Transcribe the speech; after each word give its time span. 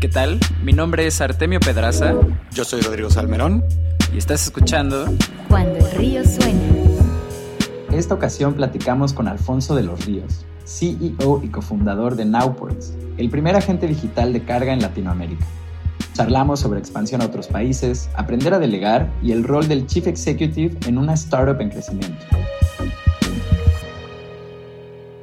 ¿Qué 0.00 0.08
tal? 0.08 0.40
Mi 0.64 0.72
nombre 0.72 1.06
es 1.06 1.20
Artemio 1.20 1.60
Pedraza. 1.60 2.14
Yo 2.52 2.64
soy 2.64 2.80
Rodrigo 2.80 3.10
Salmerón. 3.10 3.62
Y 4.14 4.16
estás 4.16 4.44
escuchando 4.44 5.04
Cuando 5.46 5.76
el 5.76 5.90
río 5.90 6.24
suena. 6.24 6.58
En 7.90 7.98
esta 7.98 8.14
ocasión 8.14 8.54
platicamos 8.54 9.12
con 9.12 9.28
Alfonso 9.28 9.74
de 9.74 9.82
los 9.82 10.06
Ríos, 10.06 10.46
CEO 10.64 11.42
y 11.44 11.48
cofundador 11.48 12.16
de 12.16 12.24
Nowports, 12.24 12.94
el 13.18 13.28
primer 13.28 13.56
agente 13.56 13.86
digital 13.86 14.32
de 14.32 14.42
carga 14.42 14.72
en 14.72 14.80
Latinoamérica. 14.80 15.44
Charlamos 16.14 16.60
sobre 16.60 16.78
expansión 16.78 17.20
a 17.20 17.26
otros 17.26 17.48
países, 17.48 18.08
aprender 18.14 18.54
a 18.54 18.58
delegar 18.58 19.12
y 19.22 19.32
el 19.32 19.44
rol 19.44 19.68
del 19.68 19.86
Chief 19.86 20.06
Executive 20.06 20.78
en 20.88 20.96
una 20.96 21.12
startup 21.12 21.60
en 21.60 21.68
crecimiento. 21.68 22.24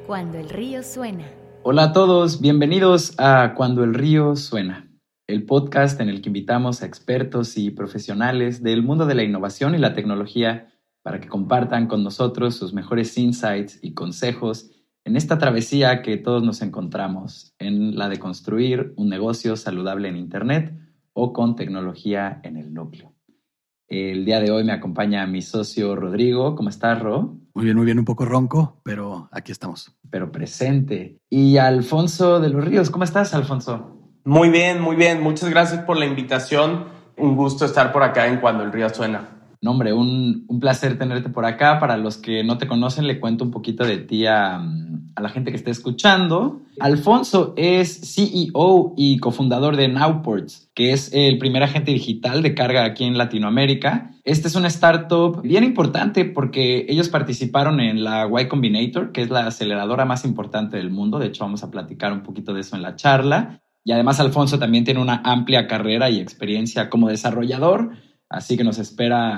Cuando 0.05 0.37
el 0.37 0.49
río 0.49 0.83
suena. 0.83 1.25
Hola 1.69 1.83
a 1.83 1.91
todos, 1.91 2.39
bienvenidos 2.39 3.13
a 3.19 3.53
Cuando 3.53 3.83
el 3.83 3.93
río 3.93 4.37
suena, 4.37 4.89
el 5.27 5.45
podcast 5.45 5.99
en 5.99 6.07
el 6.07 6.21
que 6.21 6.29
invitamos 6.29 6.81
a 6.81 6.85
expertos 6.85 7.57
y 7.57 7.71
profesionales 7.71 8.63
del 8.63 8.83
mundo 8.83 9.05
de 9.05 9.15
la 9.15 9.23
innovación 9.23 9.75
y 9.75 9.77
la 9.77 9.93
tecnología 9.93 10.73
para 11.01 11.19
que 11.19 11.27
compartan 11.27 11.87
con 11.87 12.05
nosotros 12.05 12.55
sus 12.55 12.71
mejores 12.71 13.17
insights 13.17 13.79
y 13.81 13.93
consejos 13.93 14.71
en 15.03 15.17
esta 15.17 15.39
travesía 15.39 16.01
que 16.03 16.15
todos 16.15 16.41
nos 16.41 16.61
encontramos, 16.61 17.53
en 17.59 17.97
la 17.97 18.07
de 18.07 18.17
construir 18.17 18.93
un 18.95 19.09
negocio 19.09 19.57
saludable 19.57 20.07
en 20.07 20.15
Internet 20.15 20.73
o 21.11 21.33
con 21.33 21.57
tecnología 21.57 22.39
en 22.45 22.55
el 22.55 22.73
núcleo. 22.73 23.16
El 23.87 24.25
día 24.25 24.41
de 24.41 24.51
hoy 24.51 24.65
me 24.65 24.73
acompaña 24.73 25.25
mi 25.27 25.41
socio 25.41 25.95
Rodrigo. 25.95 26.55
¿Cómo 26.55 26.67
estás, 26.67 27.01
Ro? 27.01 27.37
Muy 27.53 27.63
bien, 27.63 27.77
muy 27.77 27.85
bien, 27.85 27.97
un 27.97 28.03
poco 28.03 28.25
ronco, 28.25 28.81
pero 28.83 29.29
aquí 29.31 29.53
estamos. 29.53 29.95
Pero 30.09 30.29
presente. 30.29 31.19
Y 31.29 31.55
Alfonso 31.57 32.41
de 32.41 32.49
los 32.49 32.65
Ríos, 32.65 32.89
¿cómo 32.89 33.05
estás, 33.05 33.33
Alfonso? 33.33 33.97
Muy 34.25 34.49
bien, 34.49 34.81
muy 34.81 34.97
bien. 34.97 35.23
Muchas 35.23 35.49
gracias 35.49 35.83
por 35.85 35.97
la 35.97 36.05
invitación. 36.05 36.87
Un 37.15 37.37
gusto 37.37 37.63
estar 37.63 37.93
por 37.93 38.03
acá 38.03 38.27
en 38.27 38.41
Cuando 38.41 38.63
el 38.63 38.73
Río 38.73 38.89
Suena. 38.89 39.36
No, 39.61 39.71
hombre, 39.71 39.91
un, 39.91 40.45
un, 40.47 40.59
placer 40.59 40.99
tenerte 40.99 41.29
por 41.29 41.45
acá. 41.45 41.79
Para 41.79 41.97
los 41.97 42.17
que 42.17 42.43
no 42.43 42.57
te 42.57 42.67
conocen, 42.67 43.07
le 43.07 43.19
cuento 43.19 43.43
un 43.43 43.51
poquito 43.51 43.85
de 43.85 43.97
ti 43.97 44.25
a, 44.27 44.57
a, 44.57 45.21
la 45.21 45.29
gente 45.29 45.49
que 45.51 45.57
esté 45.57 45.71
escuchando. 45.71 46.61
Alfonso 46.79 47.53
es 47.57 47.99
CEO 48.13 48.93
y 48.95 49.17
cofundador 49.17 49.75
de 49.75 49.87
Nowports, 49.87 50.69
que 50.75 50.91
es 50.93 51.11
el 51.11 51.39
primer 51.39 51.63
agente 51.63 51.91
digital 51.91 52.43
de 52.43 52.53
carga 52.53 52.85
aquí 52.85 53.03
en 53.03 53.17
Latinoamérica. 53.17 54.11
Este 54.23 54.47
es 54.47 54.55
una 54.55 54.67
startup 54.67 55.41
bien 55.41 55.63
importante 55.63 56.25
porque 56.25 56.85
ellos 56.87 57.09
participaron 57.09 57.79
en 57.79 58.03
la 58.03 58.29
Y 58.39 58.47
Combinator, 58.47 59.11
que 59.11 59.23
es 59.23 59.31
la 59.31 59.47
aceleradora 59.47 60.05
más 60.05 60.23
importante 60.23 60.77
del 60.77 60.91
mundo. 60.91 61.17
De 61.17 61.27
hecho, 61.27 61.45
vamos 61.45 61.63
a 61.63 61.71
platicar 61.71 62.13
un 62.13 62.21
poquito 62.21 62.53
de 62.53 62.61
eso 62.61 62.75
en 62.75 62.83
la 62.83 62.95
charla. 62.95 63.61
Y 63.83 63.93
además, 63.93 64.19
Alfonso 64.19 64.59
también 64.59 64.83
tiene 64.83 65.01
una 65.01 65.21
amplia 65.23 65.65
carrera 65.65 66.09
y 66.09 66.19
experiencia 66.19 66.89
como 66.89 67.07
desarrollador 67.07 67.91
Así 68.29 68.57
que 68.57 68.63
nos 68.63 68.77
espera 68.77 69.37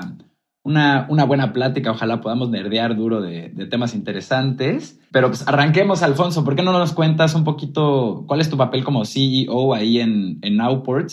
una, 0.62 1.06
una, 1.08 1.24
buena 1.24 1.52
plática. 1.52 1.90
Ojalá 1.90 2.20
podamos 2.20 2.50
nerdear 2.50 2.96
duro 2.96 3.20
de, 3.20 3.50
temas 3.70 3.94
interesantes. 3.94 4.98
Pero 5.12 5.28
pues 5.28 5.46
arranquemos, 5.46 6.02
Alfonso. 6.02 6.44
¿Por 6.44 6.56
qué 6.56 6.62
no 6.62 6.72
nos 6.72 6.92
cuentas 6.92 7.34
un 7.34 7.44
poquito 7.44 8.24
cuál 8.26 8.40
es 8.40 8.50
tu 8.50 8.56
papel 8.56 8.84
como 8.84 9.04
CEO 9.04 9.74
ahí 9.74 10.00
en, 10.00 10.38
en 10.42 10.58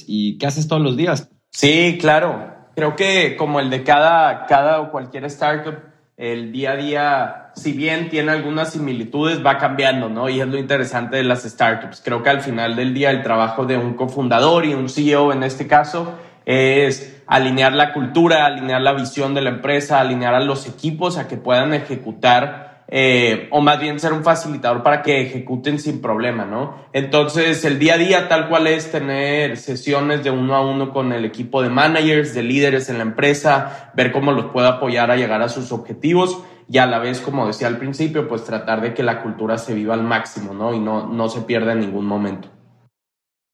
y 0.08 0.38
qué 0.38 0.48
haces 0.48 0.68
todos 0.68 0.82
los 0.82 0.98
días? 0.98 1.30
Sí, 1.52 1.98
claro. 2.00 2.56
Creo 2.76 2.96
que 2.96 3.36
como 3.38 3.60
el 3.60 3.70
de 3.70 3.84
cada, 3.84 4.46
cada 4.46 4.82
o 4.82 4.92
cualquier 4.92 5.26
startup, 5.26 5.76
el 6.16 6.52
día 6.52 6.72
a 6.72 6.76
día, 6.76 7.52
si 7.56 7.74
bien 7.74 8.10
tiene 8.10 8.32
algunas 8.32 8.74
similitudes, 8.74 9.44
va 9.46 9.58
cambiando, 9.58 10.10
¿no? 10.10 10.30
Y 10.30 10.42
es 10.42 10.48
lo 10.48 10.58
interesante 10.58 11.18
de 11.18 11.24
las 11.24 11.44
startups. 11.44 12.02
Creo 12.04 12.22
que 12.22 12.30
al 12.30 12.42
final 12.42 12.76
del 12.76 12.94
día 12.94 13.12
el 13.12 13.24
trabajo 13.24 13.66
de 13.66 13.78
un 13.78 13.94
cofundador 13.94 14.66
y 14.66 14.74
un 14.74 14.90
CEO 14.90 15.32
en 15.32 15.44
este 15.44 15.68
caso 15.68 16.14
es 16.46 17.17
alinear 17.28 17.74
la 17.74 17.94
cultura, 17.94 18.46
alinear 18.46 18.82
la 18.82 18.94
visión 18.94 19.34
de 19.34 19.42
la 19.42 19.50
empresa, 19.50 20.00
alinear 20.00 20.34
a 20.34 20.40
los 20.40 20.68
equipos 20.68 21.18
a 21.18 21.28
que 21.28 21.38
puedan 21.38 21.74
ejecutar 21.74 22.68
eh, 22.90 23.50
o 23.52 23.60
más 23.60 23.82
bien 23.82 24.00
ser 24.00 24.14
un 24.14 24.24
facilitador 24.24 24.82
para 24.82 25.02
que 25.02 25.22
ejecuten 25.22 25.78
sin 25.78 26.02
problema, 26.02 26.46
¿no? 26.46 26.86
Entonces, 26.94 27.66
el 27.66 27.80
día 27.80 27.96
a 27.96 27.98
día 27.98 28.30
tal 28.30 28.48
cual 28.48 28.66
es 28.68 28.92
tener 28.92 29.58
sesiones 29.58 30.24
de 30.24 30.32
uno 30.32 30.56
a 30.56 30.66
uno 30.66 30.94
con 30.94 31.12
el 31.12 31.26
equipo 31.26 31.62
de 31.62 31.70
managers, 31.70 32.34
de 32.34 32.44
líderes 32.44 32.90
en 32.90 32.98
la 32.98 33.04
empresa, 33.04 33.92
ver 33.94 34.14
cómo 34.14 34.32
los 34.32 34.46
puede 34.46 34.70
apoyar 34.70 35.12
a 35.12 35.18
llegar 35.18 35.42
a 35.42 35.50
sus 35.50 35.74
objetivos 35.74 36.42
y 36.70 36.78
a 36.78 36.86
la 36.86 37.00
vez, 37.00 37.20
como 37.20 37.46
decía 37.48 37.68
al 37.68 37.78
principio, 37.78 38.28
pues 38.28 38.46
tratar 38.46 38.80
de 38.80 38.94
que 38.94 39.04
la 39.04 39.22
cultura 39.22 39.58
se 39.58 39.74
viva 39.74 39.94
al 39.94 40.04
máximo, 40.04 40.54
¿no? 40.54 40.74
Y 40.74 40.80
no, 40.80 41.08
no 41.08 41.28
se 41.28 41.42
pierda 41.42 41.74
en 41.74 41.82
ningún 41.82 42.06
momento. 42.06 42.50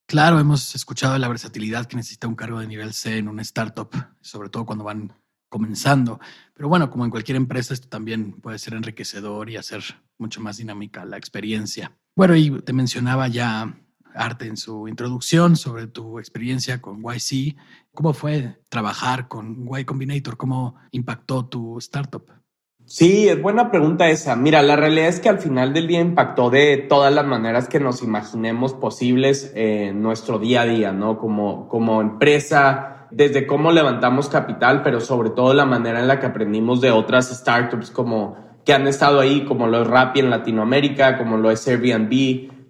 Claro, 0.05 0.39
hemos 0.39 0.75
escuchado 0.75 1.17
la 1.17 1.27
versatilidad 1.27 1.85
que 1.85 1.95
necesita 1.95 2.27
un 2.27 2.35
cargo 2.35 2.59
de 2.59 2.67
nivel 2.67 2.93
C 2.93 3.17
en 3.17 3.27
una 3.27 3.41
startup, 3.41 3.89
sobre 4.21 4.49
todo 4.49 4.65
cuando 4.65 4.83
van 4.83 5.13
comenzando. 5.49 6.19
Pero 6.53 6.67
bueno, 6.67 6.89
como 6.89 7.05
en 7.05 7.11
cualquier 7.11 7.37
empresa, 7.37 7.73
esto 7.73 7.87
también 7.87 8.33
puede 8.41 8.59
ser 8.59 8.73
enriquecedor 8.73 9.49
y 9.49 9.57
hacer 9.57 9.83
mucho 10.17 10.41
más 10.41 10.57
dinámica 10.57 11.05
la 11.05 11.17
experiencia. 11.17 11.97
Bueno, 12.15 12.35
y 12.35 12.61
te 12.61 12.73
mencionaba 12.73 13.27
ya 13.27 13.75
Arte 14.15 14.47
en 14.47 14.57
su 14.57 14.87
introducción 14.87 15.55
sobre 15.55 15.87
tu 15.87 16.19
experiencia 16.19 16.81
con 16.81 17.01
YC. 17.01 17.55
¿Cómo 17.93 18.13
fue 18.13 18.61
trabajar 18.69 19.27
con 19.27 19.67
Y 19.77 19.85
Combinator? 19.85 20.37
¿Cómo 20.37 20.75
impactó 20.91 21.45
tu 21.45 21.77
startup? 21.79 22.42
Sí, 22.85 23.29
es 23.29 23.41
buena 23.41 23.71
pregunta 23.71 24.09
esa. 24.09 24.35
Mira, 24.35 24.61
la 24.61 24.75
realidad 24.75 25.07
es 25.07 25.19
que 25.19 25.29
al 25.29 25.39
final 25.39 25.73
del 25.73 25.87
día 25.87 26.01
impactó 26.01 26.49
de 26.49 26.77
todas 26.77 27.13
las 27.13 27.25
maneras 27.25 27.69
que 27.69 27.79
nos 27.79 28.03
imaginemos 28.03 28.73
posibles 28.73 29.51
en 29.55 30.01
nuestro 30.01 30.37
día 30.37 30.61
a 30.61 30.65
día, 30.65 30.91
¿no? 30.91 31.17
Como, 31.17 31.69
como 31.69 32.01
empresa, 32.01 33.07
desde 33.09 33.47
cómo 33.47 33.71
levantamos 33.71 34.27
capital, 34.27 34.81
pero 34.83 34.99
sobre 34.99 35.29
todo 35.29 35.53
la 35.53 35.65
manera 35.65 36.01
en 36.01 36.07
la 36.07 36.19
que 36.19 36.25
aprendimos 36.25 36.81
de 36.81 36.91
otras 36.91 37.29
startups 37.29 37.89
como 37.89 38.35
que 38.65 38.73
han 38.73 38.87
estado 38.87 39.19
ahí, 39.19 39.45
como 39.45 39.67
lo 39.67 39.81
es 39.81 39.87
Rappi 39.87 40.19
en 40.19 40.29
Latinoamérica, 40.29 41.17
como 41.17 41.37
lo 41.37 41.51
es 41.51 41.67
Airbnb, 41.67 42.11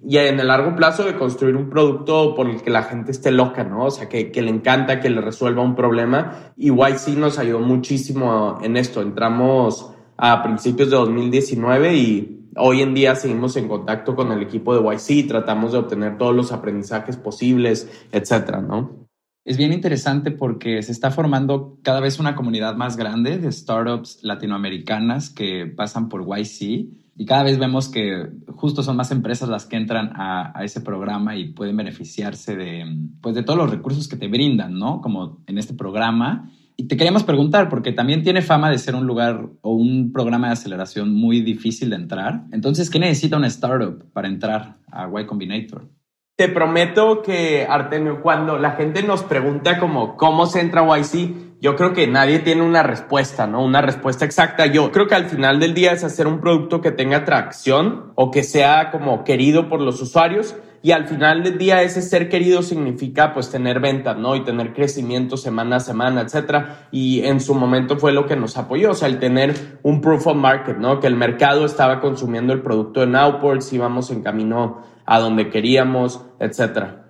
y 0.06 0.18
en 0.18 0.40
el 0.40 0.48
largo 0.48 0.76
plazo 0.76 1.04
de 1.06 1.16
construir 1.16 1.56
un 1.56 1.70
producto 1.70 2.36
por 2.36 2.50
el 2.50 2.62
que 2.62 2.70
la 2.70 2.84
gente 2.84 3.12
esté 3.12 3.32
loca, 3.32 3.64
¿no? 3.64 3.86
O 3.86 3.92
sea, 3.92 4.10
que, 4.10 4.32
que 4.32 4.42
le 4.42 4.50
encanta, 4.50 5.00
que 5.00 5.10
le 5.10 5.22
resuelva 5.22 5.62
un 5.62 5.76
problema. 5.76 6.52
Y 6.58 6.72
YC 6.72 7.16
nos 7.18 7.40
ayudó 7.40 7.60
muchísimo 7.60 8.60
en 8.62 8.76
esto. 8.76 9.02
Entramos 9.02 9.93
a 10.18 10.44
principios 10.44 10.90
de 10.90 10.98
2019 10.98 11.96
y 11.96 12.50
hoy 12.56 12.82
en 12.82 12.94
día 12.94 13.16
seguimos 13.16 13.56
en 13.58 13.68
contacto 13.68 14.16
con 14.16 14.32
el 14.32 14.42
equipo 14.42 14.76
de 14.76 14.82
YC, 14.82 15.28
tratamos 15.28 15.72
de 15.72 15.80
obtener 15.80 16.18
todos 16.18 16.36
los 16.36 16.52
aprendizajes 16.52 17.18
posibles, 17.18 17.90
etcétera, 18.12 18.62
¿no? 18.62 19.08
Es 19.46 19.58
bien 19.58 19.74
interesante 19.74 20.32
porque 20.32 20.82
se 20.84 20.94
está 20.94 21.12
formando 21.12 21.78
cada 21.84 22.00
vez 22.00 22.18
una 22.18 22.34
comunidad 22.34 22.76
más 22.76 22.96
grande 22.96 23.38
de 23.38 23.52
startups 23.52 24.20
latinoamericanas 24.24 25.30
que 25.30 25.66
pasan 25.66 26.08
por 26.08 26.26
YC 26.26 26.88
y 27.16 27.26
cada 27.26 27.44
vez 27.44 27.60
vemos 27.60 27.90
que 27.90 28.30
justo 28.56 28.84
son 28.84 28.96
más 28.96 29.12
empresas 29.12 29.50
las 29.50 29.66
que 29.66 29.76
entran 29.76 30.14
a, 30.16 30.58
a, 30.58 30.64
ese 30.64 30.80
programa 30.80 31.36
y 31.36 31.52
pueden 31.52 31.76
beneficiarse 31.76 32.56
de, 32.56 32.86
pues, 33.22 33.36
de 33.36 33.44
todos 33.44 33.60
los 33.60 33.70
recursos 33.70 34.08
que 34.08 34.16
te 34.16 34.30
brindan, 34.30 34.80
¿no? 34.80 35.02
Como 35.02 35.44
en 35.46 35.58
este 35.58 35.74
programa 35.74 36.50
y 36.76 36.88
te 36.88 36.98
queríamos 36.98 37.24
preguntar, 37.24 37.70
porque 37.70 37.92
también 37.92 38.24
tiene 38.24 38.42
fama 38.42 38.70
de 38.70 38.78
ser 38.78 38.96
un 38.96 39.06
lugar 39.06 39.48
o 39.62 39.74
un 39.74 40.12
programa 40.12 40.48
de 40.48 40.54
aceleración 40.54 41.14
muy 41.14 41.42
difícil 41.42 41.90
de 41.90 41.98
entrar. 41.98 42.44
Entonces, 42.52 42.90
¿qué 42.90 43.00
necesita 43.00 43.38
una 43.38 43.48
startup 43.48 44.12
para 44.12 44.28
entrar 44.28 44.78
a 44.92 45.10
Y 45.20 45.26
Combinator? 45.26 45.88
Te 46.36 46.50
prometo 46.50 47.22
que, 47.22 47.68
Artemio, 47.70 48.22
cuando 48.22 48.58
la 48.58 48.72
gente 48.72 49.04
nos 49.04 49.22
pregunta 49.22 49.80
como 49.80 50.18
cómo 50.18 50.48
se 50.48 50.62
entra 50.62 50.82
a 50.82 50.98
YC, 50.98 51.53
yo 51.64 51.78
creo 51.78 51.94
que 51.94 52.08
nadie 52.08 52.40
tiene 52.40 52.62
una 52.62 52.84
respuesta, 52.84 53.48
¿no? 53.48 53.64
Una 53.64 53.82
respuesta 53.82 54.26
exacta. 54.26 54.66
Yo 54.66 54.92
creo 54.92 55.08
que 55.08 55.16
al 55.16 55.28
final 55.28 55.62
del 55.62 55.74
día 55.74 55.94
es 55.94 56.04
hacer 56.04 56.28
un 56.28 56.42
producto 56.42 56.82
que 56.82 56.92
tenga 56.92 57.20
atracción 57.20 58.12
o 58.16 58.32
que 58.32 58.44
sea 58.44 58.92
como 58.92 59.24
querido 59.24 59.70
por 59.70 59.80
los 59.80 60.02
usuarios 60.02 60.58
y 60.82 60.92
al 60.92 61.08
final 61.08 61.42
del 61.42 61.58
día 61.58 61.82
ese 61.82 62.02
ser 62.02 62.28
querido 62.28 62.64
significa 62.64 63.34
pues 63.34 63.50
tener 63.50 63.80
ventas, 63.80 64.18
¿no? 64.18 64.36
Y 64.36 64.44
tener 64.44 64.74
crecimiento 64.74 65.38
semana 65.38 65.78
a 65.78 65.80
semana, 65.80 66.20
etcétera. 66.20 66.90
Y 66.92 67.22
en 67.24 67.40
su 67.40 67.56
momento 67.56 67.96
fue 67.96 68.12
lo 68.12 68.26
que 68.26 68.36
nos 68.36 68.58
apoyó, 68.58 68.92
o 68.92 68.94
sea, 68.94 69.08
el 69.08 69.20
tener 69.20 69.80
un 69.84 70.02
proof 70.02 70.28
of 70.28 70.36
market, 70.36 70.76
¿no? 70.76 71.00
Que 71.00 71.08
el 71.08 71.16
mercado 71.16 71.64
estaba 71.64 72.02
consumiendo 72.02 72.52
el 72.52 72.62
producto 72.62 73.04
en 73.04 73.14
Nowports, 73.14 73.72
íbamos 73.72 74.12
en 74.12 74.22
camino 74.22 74.82
a 75.06 75.18
donde 75.18 75.50
queríamos, 75.50 76.26
etcétera. 76.42 77.03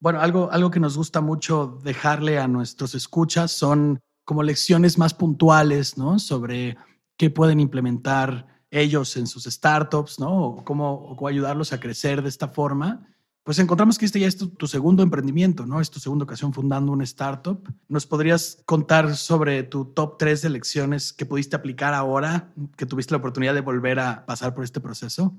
Bueno, 0.00 0.20
algo, 0.20 0.50
algo 0.50 0.70
que 0.70 0.80
nos 0.80 0.96
gusta 0.96 1.20
mucho 1.20 1.78
dejarle 1.84 2.38
a 2.38 2.48
nuestros 2.48 2.94
escuchas 2.94 3.52
son 3.52 4.00
como 4.24 4.42
lecciones 4.42 4.96
más 4.96 5.12
puntuales, 5.12 5.98
¿no? 5.98 6.18
Sobre 6.18 6.78
qué 7.18 7.28
pueden 7.28 7.60
implementar 7.60 8.46
ellos 8.70 9.16
en 9.18 9.26
sus 9.26 9.44
startups, 9.44 10.18
¿no? 10.18 10.42
O 10.42 10.64
cómo, 10.64 10.94
o 10.94 11.28
ayudarlos 11.28 11.74
a 11.74 11.80
crecer 11.80 12.22
de 12.22 12.30
esta 12.30 12.48
forma. 12.48 13.06
Pues 13.42 13.58
encontramos 13.58 13.98
que 13.98 14.06
este 14.06 14.20
ya 14.20 14.26
es 14.26 14.38
tu, 14.38 14.66
segundo 14.66 15.02
emprendimiento, 15.02 15.66
¿no? 15.66 15.80
Es 15.82 15.90
tu 15.90 16.00
segunda 16.00 16.24
ocasión 16.24 16.54
fundando 16.54 16.92
una 16.92 17.04
startup. 17.04 17.68
¿Nos 17.88 18.06
podrías 18.06 18.62
contar 18.64 19.16
sobre 19.16 19.64
tu 19.64 19.86
top 19.86 20.16
tres 20.18 20.40
de 20.40 20.48
lecciones 20.48 21.12
que 21.12 21.26
pudiste 21.26 21.56
aplicar 21.56 21.92
ahora, 21.92 22.54
que 22.76 22.86
tuviste 22.86 23.12
la 23.12 23.18
oportunidad 23.18 23.54
de 23.54 23.60
volver 23.60 23.98
a 23.98 24.24
pasar 24.24 24.54
por 24.54 24.64
este 24.64 24.80
proceso? 24.80 25.36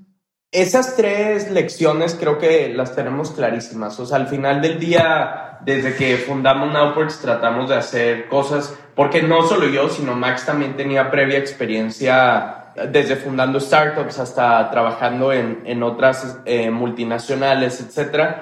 Esas 0.52 0.96
tres 0.96 1.50
lecciones 1.50 2.14
creo 2.14 2.36
que 2.36 2.68
las 2.74 2.94
tenemos 2.94 3.30
clarísimas. 3.30 3.98
O 3.98 4.04
sea, 4.04 4.18
al 4.18 4.26
final 4.26 4.60
del 4.60 4.78
día, 4.78 5.58
desde 5.62 5.94
que 5.96 6.18
fundamos 6.18 6.70
Nowports, 6.70 7.20
tratamos 7.20 7.70
de 7.70 7.76
hacer 7.76 8.28
cosas, 8.28 8.78
porque 8.94 9.22
no 9.22 9.44
solo 9.44 9.66
yo, 9.68 9.88
sino 9.88 10.14
Max 10.14 10.44
también 10.44 10.76
tenía 10.76 11.10
previa 11.10 11.38
experiencia 11.38 12.62
desde 12.90 13.16
fundando 13.16 13.60
startups 13.60 14.18
hasta 14.18 14.70
trabajando 14.70 15.32
en, 15.32 15.62
en 15.64 15.82
otras 15.82 16.40
eh, 16.44 16.70
multinacionales, 16.70 17.80
etc. 17.80 18.34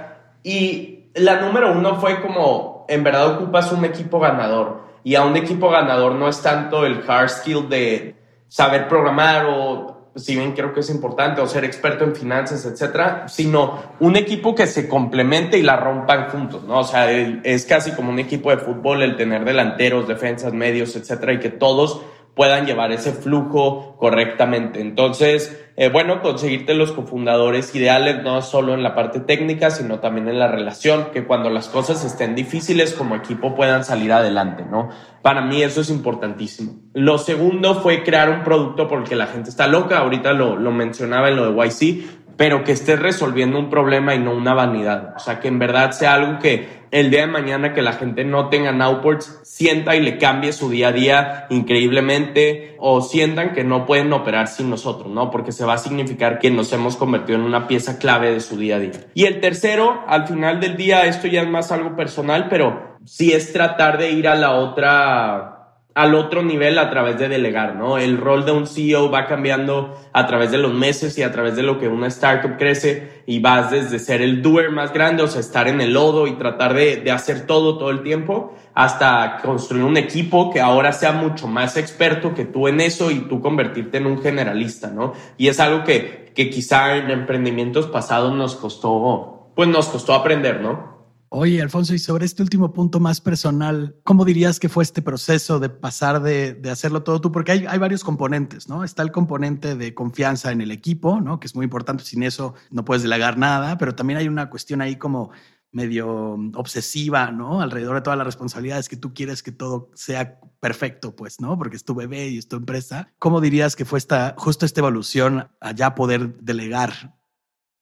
Y 0.42 1.10
la 1.14 1.40
número 1.40 1.70
uno 1.70 2.00
fue 2.00 2.20
como, 2.20 2.86
en 2.88 3.04
verdad 3.04 3.36
ocupas 3.36 3.70
un 3.70 3.84
equipo 3.84 4.18
ganador. 4.18 4.82
Y 5.04 5.14
a 5.14 5.22
un 5.22 5.36
equipo 5.36 5.70
ganador 5.70 6.16
no 6.16 6.28
es 6.28 6.42
tanto 6.42 6.84
el 6.84 7.04
hard 7.08 7.28
skill 7.28 7.68
de 7.68 8.16
saber 8.48 8.88
programar 8.88 9.46
o 9.46 9.99
si 10.16 10.34
bien 10.34 10.52
creo 10.52 10.72
que 10.72 10.80
es 10.80 10.90
importante, 10.90 11.40
o 11.40 11.46
ser 11.46 11.64
experto 11.64 12.04
en 12.04 12.14
finanzas, 12.14 12.64
etcétera, 12.66 13.28
sino 13.28 13.78
un 14.00 14.16
equipo 14.16 14.54
que 14.54 14.66
se 14.66 14.88
complemente 14.88 15.58
y 15.58 15.62
la 15.62 15.76
rompan 15.76 16.30
juntos, 16.30 16.64
¿no? 16.64 16.80
O 16.80 16.84
sea, 16.84 17.10
es 17.10 17.64
casi 17.64 17.92
como 17.92 18.10
un 18.10 18.18
equipo 18.18 18.50
de 18.50 18.58
fútbol 18.58 19.02
el 19.02 19.16
tener 19.16 19.44
delanteros, 19.44 20.08
defensas, 20.08 20.52
medios, 20.52 20.96
etcétera, 20.96 21.32
y 21.32 21.38
que 21.38 21.50
todos 21.50 22.02
puedan 22.40 22.64
llevar 22.64 22.90
ese 22.90 23.12
flujo 23.12 23.96
correctamente. 23.98 24.80
Entonces, 24.80 25.62
eh, 25.76 25.90
bueno, 25.90 26.22
conseguirte 26.22 26.72
los 26.72 26.90
cofundadores 26.90 27.74
ideales 27.74 28.22
no 28.22 28.40
solo 28.40 28.72
en 28.72 28.82
la 28.82 28.94
parte 28.94 29.20
técnica, 29.20 29.68
sino 29.70 30.00
también 30.00 30.26
en 30.26 30.38
la 30.38 30.48
relación, 30.48 31.08
que 31.12 31.26
cuando 31.26 31.50
las 31.50 31.68
cosas 31.68 32.02
estén 32.02 32.34
difíciles 32.34 32.94
como 32.94 33.14
equipo 33.14 33.54
puedan 33.54 33.84
salir 33.84 34.10
adelante, 34.10 34.64
¿no? 34.64 34.88
Para 35.20 35.42
mí 35.42 35.62
eso 35.62 35.82
es 35.82 35.90
importantísimo. 35.90 36.76
Lo 36.94 37.18
segundo 37.18 37.74
fue 37.74 38.02
crear 38.04 38.30
un 38.30 38.42
producto 38.42 38.88
por 38.88 39.00
el 39.00 39.04
que 39.06 39.16
la 39.16 39.26
gente 39.26 39.50
está 39.50 39.66
loca, 39.66 39.98
ahorita 39.98 40.32
lo, 40.32 40.56
lo 40.56 40.72
mencionaba 40.72 41.28
en 41.28 41.36
lo 41.36 41.52
de 41.52 41.68
YC, 41.68 42.20
pero 42.38 42.64
que 42.64 42.72
estés 42.72 42.98
resolviendo 42.98 43.58
un 43.58 43.68
problema 43.68 44.14
y 44.14 44.18
no 44.18 44.34
una 44.34 44.54
vanidad. 44.54 45.12
O 45.14 45.18
sea, 45.18 45.40
que 45.40 45.48
en 45.48 45.58
verdad 45.58 45.90
sea 45.90 46.14
algo 46.14 46.38
que 46.38 46.79
el 46.90 47.10
día 47.10 47.20
de 47.20 47.26
mañana 47.28 47.72
que 47.72 47.82
la 47.82 47.92
gente 47.92 48.24
no 48.24 48.48
tenga 48.48 48.72
Nowports 48.72 49.40
sienta 49.42 49.96
y 49.96 50.00
le 50.00 50.18
cambie 50.18 50.52
su 50.52 50.70
día 50.70 50.88
a 50.88 50.92
día 50.92 51.46
increíblemente 51.50 52.76
o 52.78 53.00
sientan 53.00 53.52
que 53.52 53.64
no 53.64 53.86
pueden 53.86 54.12
operar 54.12 54.48
sin 54.48 54.70
nosotros, 54.70 55.12
¿no? 55.12 55.30
Porque 55.30 55.52
se 55.52 55.64
va 55.64 55.74
a 55.74 55.78
significar 55.78 56.38
que 56.38 56.50
nos 56.50 56.72
hemos 56.72 56.96
convertido 56.96 57.38
en 57.38 57.44
una 57.44 57.68
pieza 57.68 57.98
clave 57.98 58.32
de 58.32 58.40
su 58.40 58.56
día 58.56 58.76
a 58.76 58.78
día. 58.80 58.92
Y 59.14 59.24
el 59.24 59.40
tercero, 59.40 60.02
al 60.06 60.26
final 60.26 60.60
del 60.60 60.76
día, 60.76 61.06
esto 61.06 61.26
ya 61.26 61.42
es 61.42 61.48
más 61.48 61.70
algo 61.72 61.94
personal, 61.94 62.48
pero 62.48 62.98
sí 63.04 63.32
es 63.32 63.52
tratar 63.52 63.98
de 63.98 64.10
ir 64.12 64.28
a 64.28 64.34
la 64.34 64.52
otra 64.52 65.59
al 65.94 66.14
otro 66.14 66.42
nivel 66.42 66.78
a 66.78 66.88
través 66.88 67.18
de 67.18 67.28
delegar, 67.28 67.74
¿no? 67.74 67.98
El 67.98 68.16
rol 68.16 68.44
de 68.44 68.52
un 68.52 68.66
CEO 68.66 69.10
va 69.10 69.26
cambiando 69.26 69.98
a 70.12 70.26
través 70.26 70.52
de 70.52 70.58
los 70.58 70.72
meses 70.72 71.18
y 71.18 71.22
a 71.22 71.32
través 71.32 71.56
de 71.56 71.64
lo 71.64 71.78
que 71.78 71.88
una 71.88 72.06
startup 72.06 72.56
crece 72.56 73.22
y 73.26 73.40
vas 73.40 73.70
desde 73.70 73.98
ser 73.98 74.22
el 74.22 74.40
doer 74.40 74.70
más 74.70 74.92
grande, 74.92 75.24
o 75.24 75.26
sea, 75.26 75.40
estar 75.40 75.66
en 75.66 75.80
el 75.80 75.94
lodo 75.94 76.28
y 76.28 76.32
tratar 76.34 76.74
de, 76.74 76.96
de 76.96 77.10
hacer 77.10 77.46
todo 77.46 77.76
todo 77.76 77.90
el 77.90 78.02
tiempo, 78.02 78.54
hasta 78.74 79.38
construir 79.42 79.84
un 79.84 79.96
equipo 79.96 80.50
que 80.50 80.60
ahora 80.60 80.92
sea 80.92 81.12
mucho 81.12 81.48
más 81.48 81.76
experto 81.76 82.34
que 82.34 82.44
tú 82.44 82.68
en 82.68 82.80
eso 82.80 83.10
y 83.10 83.20
tú 83.20 83.40
convertirte 83.40 83.98
en 83.98 84.06
un 84.06 84.22
generalista, 84.22 84.90
¿no? 84.90 85.12
Y 85.38 85.48
es 85.48 85.58
algo 85.58 85.82
que, 85.82 86.32
que 86.34 86.50
quizá 86.50 86.96
en 86.96 87.10
emprendimientos 87.10 87.86
pasados 87.86 88.32
nos 88.32 88.54
costó, 88.54 89.50
pues 89.56 89.68
nos 89.68 89.88
costó 89.88 90.14
aprender, 90.14 90.60
¿no? 90.60 90.99
Oye, 91.32 91.62
Alfonso, 91.62 91.94
y 91.94 92.00
sobre 92.00 92.26
este 92.26 92.42
último 92.42 92.72
punto 92.72 92.98
más 92.98 93.20
personal, 93.20 93.94
¿cómo 94.02 94.24
dirías 94.24 94.58
que 94.58 94.68
fue 94.68 94.82
este 94.82 95.00
proceso 95.00 95.60
de 95.60 95.68
pasar 95.68 96.20
de, 96.22 96.54
de 96.54 96.70
hacerlo 96.70 97.04
todo 97.04 97.20
tú? 97.20 97.30
Porque 97.30 97.52
hay, 97.52 97.66
hay, 97.68 97.78
varios 97.78 98.02
componentes, 98.02 98.68
¿no? 98.68 98.82
Está 98.82 99.04
el 99.04 99.12
componente 99.12 99.76
de 99.76 99.94
confianza 99.94 100.50
en 100.50 100.60
el 100.60 100.72
equipo, 100.72 101.20
¿no? 101.20 101.38
Que 101.38 101.46
es 101.46 101.54
muy 101.54 101.62
importante, 101.62 102.02
sin 102.02 102.24
eso 102.24 102.54
no 102.72 102.84
puedes 102.84 103.04
delegar 103.04 103.38
nada, 103.38 103.78
pero 103.78 103.94
también 103.94 104.18
hay 104.18 104.26
una 104.26 104.50
cuestión 104.50 104.80
ahí 104.80 104.96
como 104.96 105.30
medio 105.70 106.36
obsesiva, 106.56 107.30
¿no? 107.30 107.60
Alrededor 107.60 107.94
de 107.94 108.02
todas 108.02 108.18
las 108.18 108.26
responsabilidades 108.26 108.88
que 108.88 108.96
tú 108.96 109.14
quieres 109.14 109.44
que 109.44 109.52
todo 109.52 109.92
sea 109.94 110.40
perfecto, 110.58 111.14
pues, 111.14 111.40
¿no? 111.40 111.56
Porque 111.56 111.76
es 111.76 111.84
tu 111.84 111.94
bebé 111.94 112.28
y 112.28 112.38
es 112.38 112.48
tu 112.48 112.56
empresa. 112.56 113.12
¿Cómo 113.20 113.40
dirías 113.40 113.76
que 113.76 113.84
fue 113.84 114.00
esta, 114.00 114.34
justo 114.36 114.66
esta 114.66 114.80
evolución 114.80 115.48
a 115.60 115.94
poder 115.94 116.40
delegar 116.40 117.19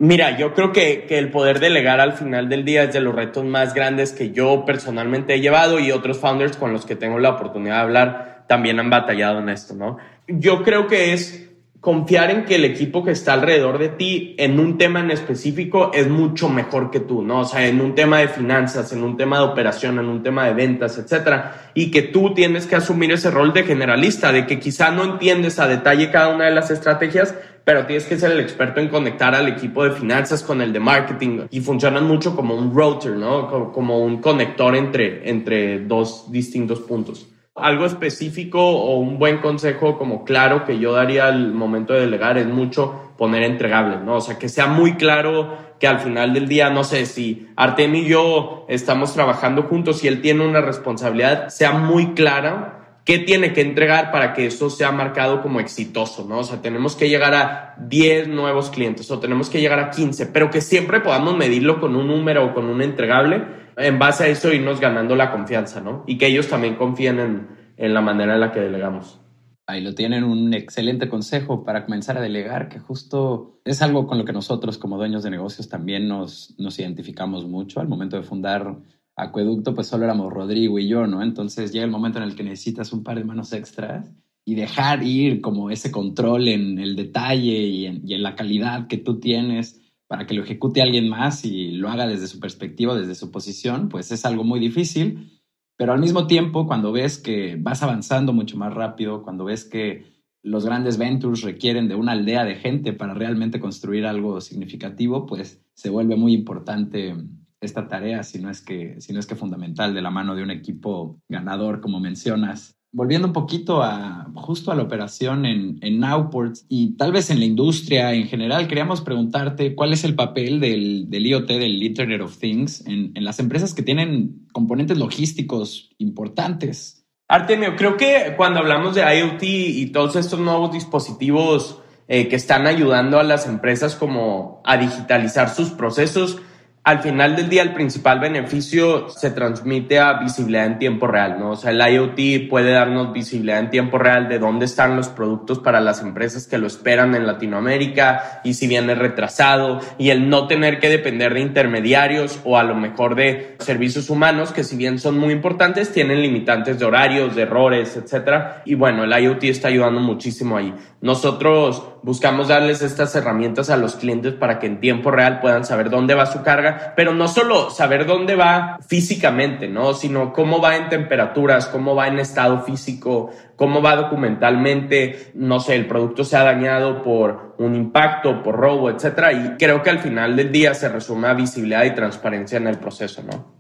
Mira, 0.01 0.39
yo 0.39 0.55
creo 0.55 0.73
que, 0.73 1.07
que, 1.09 1.19
el 1.19 1.31
poder 1.31 1.59
delegar 1.59 1.99
al 1.99 2.13
final 2.13 2.49
del 2.49 2.65
día 2.65 2.85
es 2.85 2.93
de 2.93 3.01
los 3.01 3.15
retos 3.15 3.45
más 3.45 3.75
grandes 3.75 4.13
que 4.13 4.31
yo 4.31 4.65
personalmente 4.65 5.35
he 5.35 5.41
llevado 5.41 5.81
y 5.81 5.91
otros 5.91 6.19
founders 6.19 6.57
con 6.57 6.73
los 6.73 6.87
que 6.87 6.95
tengo 6.95 7.19
la 7.19 7.31
oportunidad 7.31 7.77
de 7.77 7.83
hablar 7.83 8.45
también 8.47 8.79
han 8.79 8.91
batallado 8.91 9.41
en 9.41 9.49
esto, 9.49 9.75
¿no? 9.75 9.99
Yo 10.29 10.63
creo 10.63 10.87
que 10.87 11.13
es 11.13 11.49
confiar 11.81 12.31
en 12.31 12.45
que 12.45 12.57
el 12.57 12.65
equipo 12.65 13.05
que 13.05 13.13
está 13.13 13.35
alrededor 13.35 13.79
de 13.79 13.89
ti 13.89 14.35
en 14.39 14.59
un 14.59 14.79
tema 14.79 14.99
en 14.99 15.13
específico 15.13 15.93
es 15.95 16.09
mucho 16.09 16.49
mejor 16.49 16.91
que 16.91 16.99
tú, 16.99 17.23
¿no? 17.23 17.41
O 17.41 17.45
sea, 17.45 17.67
en 17.67 17.81
un 17.81 17.95
tema 17.95 18.19
de 18.19 18.29
finanzas, 18.29 18.93
en 18.93 19.05
un 19.05 19.17
tema 19.17 19.39
de 19.39 19.45
operación, 19.45 19.99
en 19.99 20.07
un 20.07 20.23
tema 20.23 20.47
de 20.47 20.55
ventas, 20.55 20.99
etcétera, 20.99 21.71
y 21.75 21.91
que 21.93 22.03
tú 22.03 22.35
tienes 22.35 22.67
que 22.67 22.75
asumir 22.75 23.13
ese 23.13 23.31
rol 23.31 23.53
de 23.53 23.63
generalista, 23.63 24.33
de 24.33 24.45
que 24.47 24.59
quizá 24.59 24.91
no 24.91 25.05
entiendes 25.05 25.61
a 25.61 25.69
detalle 25.69 26.11
cada 26.11 26.35
una 26.35 26.47
de 26.47 26.51
las 26.51 26.71
estrategias, 26.71 27.35
pero 27.69 27.85
tienes 27.85 28.07
que 28.07 28.17
ser 28.17 28.33
el 28.33 28.41
experto 28.41 28.81
en 28.81 28.89
conectar 28.89 29.35
al 29.35 29.47
equipo 29.47 29.85
de 29.85 29.91
finanzas 29.91 30.43
con 30.43 30.63
el 30.63 30.73
de 30.73 30.81
marketing 30.81 31.49
y 31.51 31.61
funcionan 31.61 32.07
mucho 32.07 32.35
como 32.35 32.55
un 32.55 32.75
router, 32.75 33.13
¿no? 33.13 33.73
Como 33.75 33.99
un 33.99 34.23
conector 34.23 34.75
entre, 34.75 35.29
entre 35.29 35.81
dos 35.81 36.33
distintos 36.33 36.81
puntos. 36.81 37.29
Algo 37.55 37.85
específico 37.85 38.59
o 38.59 38.97
un 38.97 39.19
buen 39.19 39.43
consejo 39.43 39.99
como 39.99 40.25
claro 40.25 40.65
que 40.65 40.79
yo 40.79 40.95
daría 40.95 41.27
al 41.27 41.53
momento 41.53 41.93
de 41.93 42.01
delegar 42.01 42.39
es 42.39 42.47
mucho 42.47 43.13
poner 43.19 43.43
entregables, 43.43 44.01
¿no? 44.01 44.15
O 44.15 44.21
sea, 44.23 44.39
que 44.39 44.49
sea 44.49 44.67
muy 44.67 44.95
claro 44.95 45.59
que 45.79 45.87
al 45.87 46.01
final 46.01 46.33
del 46.33 46.49
día, 46.49 46.71
no 46.71 46.85
sé, 46.85 47.05
si 47.05 47.49
Artem 47.55 47.95
y 47.97 48.07
yo 48.07 48.65
estamos 48.71 49.13
trabajando 49.13 49.65
juntos 49.65 50.03
y 50.03 50.09
él 50.09 50.23
tiene 50.23 50.43
una 50.43 50.63
responsabilidad, 50.63 51.51
sea 51.51 51.73
muy 51.73 52.15
clara 52.15 52.78
¿Qué 53.09 53.19
tiene 53.19 53.55
que 53.55 53.63
entregar 53.63 54.13
para 54.13 54.35
que 54.35 54.45
eso 54.45 54.69
sea 54.69 54.93
marcado 54.93 55.41
como 55.41 55.61
exitoso? 55.61 56.27
¿no? 56.29 56.41
O 56.41 56.45
sea, 56.45 56.61
tenemos 56.61 56.95
que 56.95 57.09
llegar 57.09 57.33
a 57.33 57.75
10 57.79 58.29
nuevos 58.29 58.69
clientes 58.69 59.11
o 59.11 59.19
tenemos 59.19 59.49
que 59.49 59.63
llegar 59.63 59.79
a 59.79 59.89
15, 59.89 60.27
pero 60.27 60.51
que 60.51 60.61
siempre 60.61 61.01
podamos 61.01 61.35
medirlo 61.35 61.81
con 61.81 61.97
un 61.97 62.07
número 62.07 62.45
o 62.45 62.53
con 62.53 62.67
un 62.67 62.83
entregable. 62.83 63.47
En 63.79 63.99
base 63.99 64.25
a 64.25 64.27
eso, 64.27 64.53
irnos 64.53 64.79
ganando 64.79 65.17
la 65.17 65.33
confianza, 65.33 65.81
¿no? 65.81 66.05
Y 66.07 66.19
que 66.19 66.27
ellos 66.27 66.49
también 66.49 66.75
confíen 66.75 67.19
en, 67.19 67.49
en 67.79 67.95
la 67.95 68.03
manera 68.03 68.35
en 68.35 68.41
la 68.41 68.53
que 68.53 68.61
delegamos. 68.61 69.19
Ahí 69.67 69.81
lo 69.81 69.95
tienen 69.95 70.23
un 70.23 70.53
excelente 70.53 71.09
consejo 71.09 71.65
para 71.65 71.87
comenzar 71.87 72.19
a 72.19 72.21
delegar, 72.21 72.69
que 72.69 72.79
justo 72.79 73.59
es 73.65 73.81
algo 73.81 74.07
con 74.07 74.19
lo 74.19 74.27
que 74.27 74.35
nosotros 74.35 74.77
como 74.77 74.99
dueños 74.99 75.23
de 75.23 75.31
negocios 75.31 75.71
también 75.71 76.09
nos, 76.09 76.55
nos 76.59 76.79
identificamos 76.79 77.47
mucho 77.47 77.81
al 77.81 77.89
momento 77.89 78.19
de 78.19 78.23
fundar 78.23 78.77
acueducto, 79.19 79.75
pues 79.75 79.89
solo 79.89 80.05
éramos 80.05 80.33
Rodrigo 80.33 80.79
y 80.79 80.89
yo, 80.89 81.07
¿no? 81.07 81.23
Entonces 81.23 81.73
llega 81.73 81.85
el 81.85 81.91
momento 81.91 82.19
en 82.19 82.25
el 82.25 82.37
que 82.37 82.45
necesitas 82.45 82.93
un 82.93 83.03
par 83.03 83.19
de 83.19 83.25
manos 83.25 83.53
extras 83.53 84.11
y 84.45 84.55
dejar 84.55 85.03
ir 85.03 85.41
como 85.41 85.71
ese 85.71 85.91
control 85.91 86.49
en 86.49 86.79
el 86.79 86.95
detalle 86.95 87.59
y 87.67 87.87
en, 87.87 88.23
la 88.23 88.37
calidad 88.37 88.87
que 88.87 88.97
tú 88.97 89.19
tienes 89.19 89.83
para 90.07 90.27
que 90.27 90.35
lo 90.35 90.45
ejecute 90.45 90.81
alguien 90.81 91.09
más 91.09 91.45
y 91.45 91.73
lo 91.73 91.91
haga 91.91 92.07
desde 92.07 92.29
su 92.29 92.41
perspectiva, 92.41 92.95
desde 92.95 93.15
su 93.15 93.31
posición, 93.31 93.89
pues 93.89 94.11
es 94.13 94.25
algo 94.25 94.45
muy 94.45 94.61
difícil. 94.61 95.43
Pero 95.77 95.93
al 95.93 96.01
mismo 96.01 96.27
tiempo, 96.27 96.67
cuando 96.67 96.93
ves 96.93 97.19
que 97.19 97.57
vas 97.61 97.83
avanzando 97.83 98.33
mucho 98.33 98.57
más 98.57 98.73
rápido, 98.73 99.23
cuando 99.23 99.45
ves 99.45 99.65
que 99.65 100.05
los 100.43 100.65
grandes 100.65 100.97
ventures 100.97 101.43
requieren 101.43 101.89
de 101.89 101.97
una 101.97 102.13
aldea 102.13 102.45
de 102.45 102.55
gente 102.55 102.93
para 102.93 103.15
realmente 103.15 103.61
construir 103.61 104.07
algo 104.07 104.41
significativo, 104.41 105.27
pues 105.27 105.61
se 105.75 105.91
vuelve 105.91 106.17
muy 106.17 106.33
importante 106.33 107.15
esta 107.61 107.89
tarea, 107.89 108.23
si 108.23 108.39
no 108.39 108.51
es 108.51 108.61
que, 108.61 109.01
si 109.01 109.13
no 109.13 109.21
es 109.21 109.27
que 109.27 109.35
fundamental 109.35 109.95
de 109.95 110.03
la 110.03 110.11
mano 110.11 110.35
de 110.35 110.43
un 110.43 110.51
equipo 110.51 111.21
ganador, 111.29 111.81
como 111.81 112.01
mencionas. 112.01 112.77
Volviendo 112.91 113.27
un 113.27 113.35
poquito 113.35 113.83
a 113.83 114.31
justo 114.35 114.73
a 114.73 114.75
la 114.75 114.83
operación 114.83 115.45
en, 115.45 115.79
en 115.83 116.01
Nowports 116.01 116.65
y 116.71 116.97
tal 116.97 117.13
vez 117.13 117.29
en 117.31 117.39
la 117.39 117.45
industria 117.45 118.15
en 118.15 118.27
general, 118.27 118.67
queríamos 118.67 119.03
preguntarte 119.03 119.75
cuál 119.75 119.93
es 119.93 120.05
el 120.05 120.15
papel 120.15 120.59
del, 120.59 121.11
del 121.11 121.27
IoT, 121.27 121.49
del 121.49 121.83
Internet 121.83 122.23
of 122.23 122.39
Things, 122.39 122.87
en, 122.87 123.13
en 123.15 123.25
las 123.25 123.41
empresas 123.41 123.75
que 123.75 123.83
tienen 123.83 124.47
componentes 124.53 124.97
logísticos 124.97 125.91
importantes. 125.99 127.05
Artemio, 127.29 127.77
creo 127.77 127.99
que 127.99 128.33
cuando 128.39 128.61
hablamos 128.61 128.95
de 128.95 129.03
IoT 129.03 129.43
y 129.43 129.87
todos 129.93 130.17
estos 130.17 130.41
nuevos 130.41 130.73
dispositivos 130.73 131.83
eh, 132.11 132.27
que 132.29 132.37
están 132.37 132.67
ayudando 132.67 133.21
a 133.21 133.23
las 133.23 133.47
empresas 133.47 133.97
como 133.97 134.63
a 134.65 134.79
digitalizar 134.79 135.51
sus 135.51 135.69
procesos, 135.69 136.39
al 136.85 137.01
final 137.01 137.37
del 137.37 137.49
día 137.49 137.63
el 137.63 137.75
principal 137.75 138.19
beneficio 138.19 139.11
se 139.11 139.31
transmite 139.31 139.99
a 139.99 140.15
visibilidad 140.15 140.65
en 140.65 140.79
tiempo 140.79 141.07
real, 141.07 141.39
¿no? 141.39 141.51
O 141.51 141.57
sea, 141.57 141.71
el 141.71 141.81
IoT 141.81 142.49
puede 142.49 142.73
darnos 142.73 143.13
visibilidad 143.13 143.59
en 143.59 143.71
tiempo 143.71 143.99
real 143.99 144.29
de 144.29 144.39
dónde 144.39 144.65
están 144.65 144.97
los 144.97 145.09
productos 145.09 145.59
para 145.59 145.81
las 145.81 146.01
empresas 146.01 146.47
que 146.47 146.57
lo 146.57 146.67
esperan 146.67 147.15
en 147.15 147.27
Latinoamérica 147.27 148.41
y 148.43 148.55
si 148.55 148.67
viene 148.67 148.95
retrasado 148.95 149.81
y 149.99 150.11
el 150.11 150.31
no 150.31 150.47
tener 150.47 150.81
que 150.81 150.89
depender 150.89 151.35
de 151.35 151.41
intermediarios 151.41 152.41
o 152.45 152.57
a 152.57 152.65
lo 152.65 152.75
mejor 152.75 153.17
de 153.17 153.57
servicios 153.59 154.09
humanos 154.09 154.53
que 154.53 154.65
si 154.65 154.77
bien 154.77 154.99
son 154.99 155.19
muy 155.19 155.33
importantes 155.33 155.93
tienen 155.93 156.23
limitantes 156.23 156.79
de 156.79 156.85
horarios, 156.87 157.37
de 157.37 157.43
errores, 157.43 157.97
etcétera. 157.97 158.63
Y 158.65 158.75
bueno, 158.75 159.05
el 159.05 159.13
IoT 159.13 159.45
está 159.45 159.69
ayudando 159.69 160.01
muchísimo 160.01 160.57
ahí. 160.57 160.75
Nosotros 161.01 161.83
buscamos 162.03 162.49
darles 162.49 162.83
estas 162.83 163.15
herramientas 163.15 163.71
a 163.71 163.77
los 163.77 163.97
clientes 163.97 164.35
para 164.35 164.59
que 164.59 164.67
en 164.67 164.81
tiempo 164.81 165.11
real 165.11 165.41
puedan 165.41 165.65
saber 165.65 165.91
dónde 165.91 166.15
va 166.15 166.27
su 166.27 166.43
carga, 166.43 166.78
pero 166.97 167.15
no 167.15 167.29
solo 167.29 167.71
saber 167.71 168.07
dónde 168.07 168.37
va 168.37 168.79
físicamente, 168.87 169.69
¿no? 169.69 169.95
Sino 169.95 170.33
cómo 170.33 170.61
va 170.61 170.77
en 170.77 170.89
temperaturas, 170.89 171.67
cómo 171.67 171.95
va 171.95 172.09
en 172.09 172.19
estado 172.19 172.63
físico, 172.63 173.31
cómo 173.57 173.83
va 173.83 173.97
documentalmente, 173.97 175.33
no 175.35 175.61
sé, 175.61 175.77
el 175.77 175.87
producto 175.87 176.25
se 176.25 176.37
ha 176.37 176.45
dañado 176.45 177.03
por 177.03 177.55
un 177.59 177.75
impacto, 177.75 178.43
por 178.43 178.57
robo, 178.57 178.91
etcétera. 178.91 179.33
Y 179.33 179.57
creo 179.59 179.83
que 179.83 179.91
al 179.91 179.99
final 179.99 180.37
del 180.37 180.53
día 180.53 180.75
se 180.75 180.89
resume 180.89 181.29
a 181.29 181.35
visibilidad 181.35 181.85
y 181.85 181.95
transparencia 181.95 182.59
en 182.59 182.67
el 182.67 182.79
proceso, 182.79 183.23
¿no? 183.23 183.59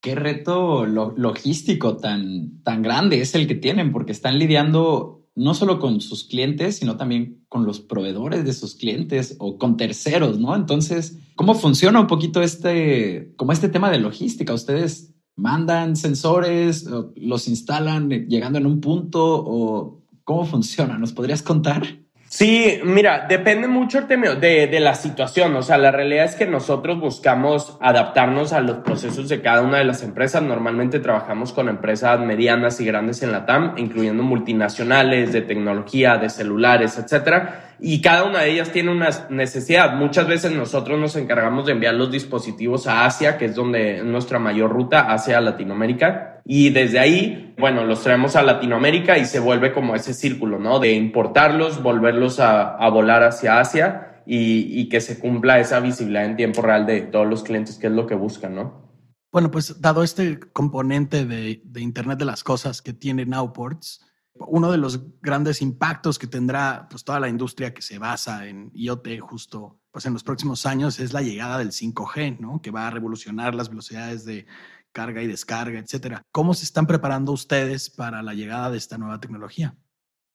Qué 0.00 0.16
reto 0.16 0.84
logístico 0.84 1.96
tan, 1.96 2.62
tan 2.64 2.82
grande 2.82 3.20
es 3.20 3.36
el 3.36 3.46
que 3.46 3.54
tienen, 3.54 3.92
porque 3.92 4.10
están 4.10 4.36
lidiando 4.36 5.21
no 5.34 5.54
solo 5.54 5.78
con 5.78 6.00
sus 6.00 6.24
clientes, 6.24 6.76
sino 6.76 6.96
también 6.96 7.44
con 7.48 7.64
los 7.64 7.80
proveedores 7.80 8.44
de 8.44 8.52
sus 8.52 8.74
clientes 8.74 9.36
o 9.38 9.58
con 9.58 9.76
terceros, 9.76 10.38
¿no? 10.38 10.54
Entonces, 10.54 11.18
¿cómo 11.36 11.54
funciona 11.54 12.00
un 12.00 12.06
poquito 12.06 12.42
este, 12.42 13.32
como 13.36 13.52
este 13.52 13.68
tema 13.68 13.90
de 13.90 13.98
logística? 13.98 14.52
¿Ustedes 14.52 15.14
mandan 15.36 15.96
sensores, 15.96 16.86
los 17.16 17.48
instalan 17.48 18.10
llegando 18.28 18.58
en 18.58 18.66
un 18.66 18.80
punto 18.80 19.42
o 19.44 20.02
cómo 20.24 20.44
funciona? 20.44 20.98
¿Nos 20.98 21.12
podrías 21.12 21.42
contar? 21.42 22.02
Sí, 22.32 22.80
mira, 22.82 23.26
depende 23.28 23.68
mucho 23.68 24.00
de, 24.00 24.16
de 24.66 24.80
la 24.80 24.94
situación. 24.94 25.54
O 25.54 25.60
sea, 25.60 25.76
la 25.76 25.90
realidad 25.90 26.24
es 26.24 26.34
que 26.34 26.46
nosotros 26.46 26.98
buscamos 26.98 27.76
adaptarnos 27.78 28.54
a 28.54 28.62
los 28.62 28.78
procesos 28.78 29.28
de 29.28 29.42
cada 29.42 29.60
una 29.60 29.76
de 29.76 29.84
las 29.84 30.02
empresas. 30.02 30.42
Normalmente 30.42 30.98
trabajamos 30.98 31.52
con 31.52 31.68
empresas 31.68 32.18
medianas 32.20 32.80
y 32.80 32.86
grandes 32.86 33.22
en 33.22 33.32
la 33.32 33.44
TAM, 33.44 33.74
incluyendo 33.76 34.22
multinacionales 34.22 35.30
de 35.34 35.42
tecnología, 35.42 36.16
de 36.16 36.30
celulares, 36.30 36.96
etcétera 36.96 37.71
y 37.84 38.00
cada 38.00 38.22
una 38.22 38.42
de 38.42 38.52
ellas 38.52 38.70
tiene 38.70 38.92
una 38.92 39.10
necesidad. 39.28 39.96
Muchas 39.96 40.28
veces 40.28 40.52
nosotros 40.52 41.00
nos 41.00 41.16
encargamos 41.16 41.66
de 41.66 41.72
enviar 41.72 41.94
los 41.94 42.12
dispositivos 42.12 42.86
a 42.86 43.04
Asia, 43.04 43.36
que 43.36 43.46
es 43.46 43.56
donde 43.56 44.04
nuestra 44.04 44.38
mayor 44.38 44.70
ruta, 44.70 45.12
hacia 45.12 45.40
Latinoamérica. 45.40 46.40
Y 46.44 46.70
desde 46.70 47.00
ahí, 47.00 47.54
bueno, 47.58 47.84
los 47.84 48.04
traemos 48.04 48.36
a 48.36 48.42
Latinoamérica 48.44 49.18
y 49.18 49.24
se 49.24 49.40
vuelve 49.40 49.72
como 49.72 49.96
ese 49.96 50.14
círculo, 50.14 50.60
¿no? 50.60 50.78
De 50.78 50.92
importarlos, 50.92 51.82
volverlos 51.82 52.38
a, 52.38 52.76
a 52.76 52.88
volar 52.88 53.24
hacia 53.24 53.58
Asia 53.58 54.22
y, 54.26 54.80
y, 54.80 54.88
que 54.88 55.00
se 55.00 55.18
cumpla 55.18 55.58
esa 55.58 55.80
visibilidad 55.80 56.24
en 56.24 56.36
tiempo 56.36 56.62
real 56.62 56.86
de 56.86 57.00
todos 57.00 57.26
los 57.26 57.42
clientes, 57.42 57.78
que 57.78 57.88
es 57.88 57.92
lo 57.92 58.06
que 58.06 58.14
buscan, 58.14 58.54
¿no? 58.54 58.92
Bueno, 59.32 59.50
pues 59.50 59.80
dado 59.80 60.04
este 60.04 60.38
componente 60.38 61.24
de, 61.24 61.62
de 61.64 61.80
Internet 61.80 62.20
de 62.20 62.26
las 62.26 62.44
Cosas 62.44 62.80
que 62.80 62.92
tiene 62.92 63.26
Nowports, 63.26 64.04
uno 64.48 64.70
de 64.70 64.78
los 64.78 65.00
grandes 65.20 65.62
impactos 65.62 66.18
que 66.18 66.26
tendrá 66.26 66.86
pues, 66.90 67.04
toda 67.04 67.20
la 67.20 67.28
industria 67.28 67.74
que 67.74 67.82
se 67.82 67.98
basa 67.98 68.46
en 68.46 68.70
IoT 68.74 69.20
justo 69.20 69.80
pues, 69.90 70.06
en 70.06 70.12
los 70.12 70.24
próximos 70.24 70.66
años 70.66 71.00
es 71.00 71.12
la 71.12 71.22
llegada 71.22 71.58
del 71.58 71.70
5G, 71.70 72.38
¿no? 72.38 72.60
que 72.60 72.70
va 72.70 72.86
a 72.86 72.90
revolucionar 72.90 73.54
las 73.54 73.68
velocidades 73.68 74.24
de 74.24 74.46
carga 74.92 75.22
y 75.22 75.26
descarga, 75.26 75.78
etcétera. 75.78 76.22
¿Cómo 76.32 76.54
se 76.54 76.64
están 76.64 76.86
preparando 76.86 77.32
ustedes 77.32 77.90
para 77.90 78.22
la 78.22 78.34
llegada 78.34 78.70
de 78.70 78.78
esta 78.78 78.98
nueva 78.98 79.20
tecnología? 79.20 79.74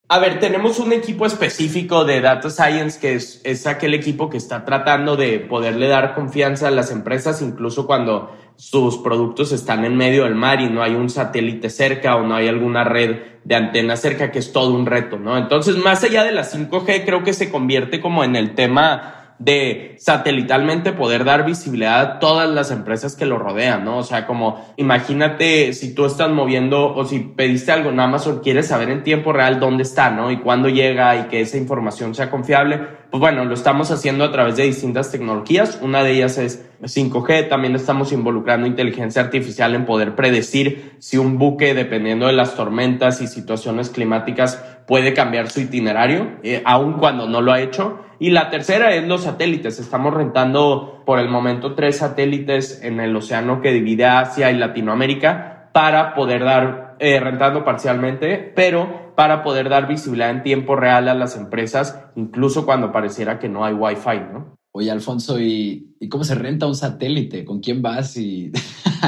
A 0.10 0.20
ver, 0.20 0.40
tenemos 0.40 0.80
un 0.80 0.94
equipo 0.94 1.26
específico 1.26 2.06
de 2.06 2.22
Data 2.22 2.50
Science 2.50 2.98
que 2.98 3.16
es, 3.16 3.42
es, 3.44 3.68
aquel 3.68 3.94
equipo 3.94 4.30
que 4.30 4.38
está 4.38 4.64
tratando 4.64 5.18
de 5.18 5.40
poderle 5.40 5.90
dar 5.90 6.16
confianza 6.16 6.70
a 6.70 6.72
las 6.72 6.92
empresas, 6.92 7.42
incluso 7.42 7.86
cuando 7.86 8.32
sus 8.56 9.00
productos 9.00 9.52
están 9.52 9.84
en 9.84 9.98
medio 9.98 10.24
del 10.24 10.34
mar 10.34 10.62
y 10.62 10.70
no 10.70 10.82
hay 10.82 10.96
un 10.96 11.10
satélite 11.10 11.70
cerca 11.70 12.16
o 12.16 12.24
no 12.24 12.36
hay 12.36 12.48
alguna 12.48 12.86
red 12.86 13.18
de 13.44 13.56
antena 13.56 13.98
cerca, 13.98 14.32
que 14.32 14.40
es 14.40 14.54
todo 14.54 14.74
un 14.74 14.86
reto, 14.86 15.20
¿no? 15.20 15.38
Entonces, 15.38 15.76
más 15.76 16.02
allá 16.06 16.24
de 16.24 16.32
la 16.32 16.44
5G, 16.44 17.04
creo 17.04 17.24
que 17.24 17.34
se 17.34 17.52
convierte 17.52 18.00
como 18.00 18.24
en 18.24 18.38
el 18.38 18.56
tema 18.56 19.17
de 19.39 19.96
satelitalmente 20.00 20.94
poder 20.94 21.24
dar 21.24 21.46
visibilidad 21.46 22.00
a 22.00 22.20
todas 22.20 22.50
las 22.50 22.72
empresas 22.72 23.15
que 23.15 23.25
lo 23.25 23.38
rodean, 23.38 23.86
¿no? 23.86 23.98
O 23.98 24.03
sea, 24.03 24.25
como 24.25 24.65
imagínate 24.77 25.74
si 25.74 25.94
tú 25.94 26.06
estás 26.06 26.29
moviendo 26.29 26.96
o 26.96 27.06
si 27.06 27.20
pediste 27.20 27.72
algo 27.72 27.91
en 27.91 28.00
Amazon, 28.00 28.39
quieres 28.44 28.67
saber 28.67 28.89
en 28.89 29.03
tiempo 29.03 29.34
real 29.34 29.60
dónde 29.60 29.84
está, 29.84 30.10
¿no? 30.10 30.32
Y 30.32 30.38
cuándo 30.39 30.70
llega 30.70 31.15
y 31.17 31.24
que 31.24 31.41
esa 31.41 31.58
información 31.58 32.15
sea 32.15 32.32
confiable. 32.32 32.79
Pues 33.12 33.22
bueno, 33.22 33.46
lo 33.46 33.53
estamos 33.53 33.91
haciendo 33.91 34.24
a 34.24 34.32
través 34.32 34.58
de 34.58 34.63
distintas 34.63 35.12
tecnologías. 35.12 35.79
Una 35.82 36.03
de 36.03 36.12
ellas 36.12 36.38
es 36.38 36.65
5G. 36.82 37.48
También 37.48 37.75
estamos 37.75 38.12
involucrando 38.12 38.67
inteligencia 38.67 39.22
artificial 39.22 39.75
en 39.75 39.86
poder 39.86 40.15
predecir 40.15 40.96
si 41.00 41.17
un 41.17 41.38
buque, 41.38 41.74
dependiendo 41.74 42.27
de 42.27 42.34
las 42.34 42.56
tormentas 42.56 43.22
y 43.22 43.27
situaciones 43.27 43.89
climáticas, 43.89 44.63
puede 44.88 45.13
cambiar 45.13 45.50
su 45.50 45.62
itinerario, 45.62 46.38
eh, 46.44 46.62
aun 46.65 46.94
cuando 46.94 47.27
no 47.27 47.41
lo 47.41 47.53
ha 47.53 47.62
hecho. 47.62 48.00
Y 48.20 48.32
la 48.32 48.50
tercera 48.50 48.94
es 48.96 49.08
los 49.08 49.24
satélites. 49.24 49.80
Estamos 49.80 50.14
rentando 50.14 51.04
por 51.06 51.20
el 51.20 51.30
momento 51.30 51.76
tres 51.76 51.98
satélites 51.98 52.82
en 52.84 53.00
el 53.00 53.16
océano 53.16 53.62
que 53.62 53.72
divide 53.72 54.06
Asia 54.06 54.52
y 54.52 54.58
Latinoamérica 54.58 55.70
para 55.72 56.16
poder 56.16 56.44
dar, 56.44 56.96
eh, 57.00 57.20
rentando 57.20 57.64
parcialmente, 57.64 58.52
pero 58.56 59.14
para 59.16 59.44
poder 59.44 59.70
dar 59.70 59.88
visibilidad 59.88 60.32
en 60.32 60.44
tiempo 60.44 60.76
real 60.76 61.08
a 61.08 61.14
las 61.14 61.36
empresas, 61.36 62.04
incluso 62.16 62.66
cuando 62.66 62.92
pareciera 62.92 63.40
que 63.40 63.50
no 63.50 63.64
hay 63.64 63.74
Wi-Fi, 63.74 64.20
¿no? 64.32 64.58
Oye, 64.72 64.92
Alfonso, 64.92 65.40
¿y, 65.40 65.96
¿y 66.00 66.08
cómo 66.08 66.24
se 66.24 66.36
renta 66.36 66.68
un 66.68 66.76
satélite? 66.76 67.44
¿Con 67.44 67.60
quién 67.60 67.82
vas 67.82 68.16
y, 68.18 68.52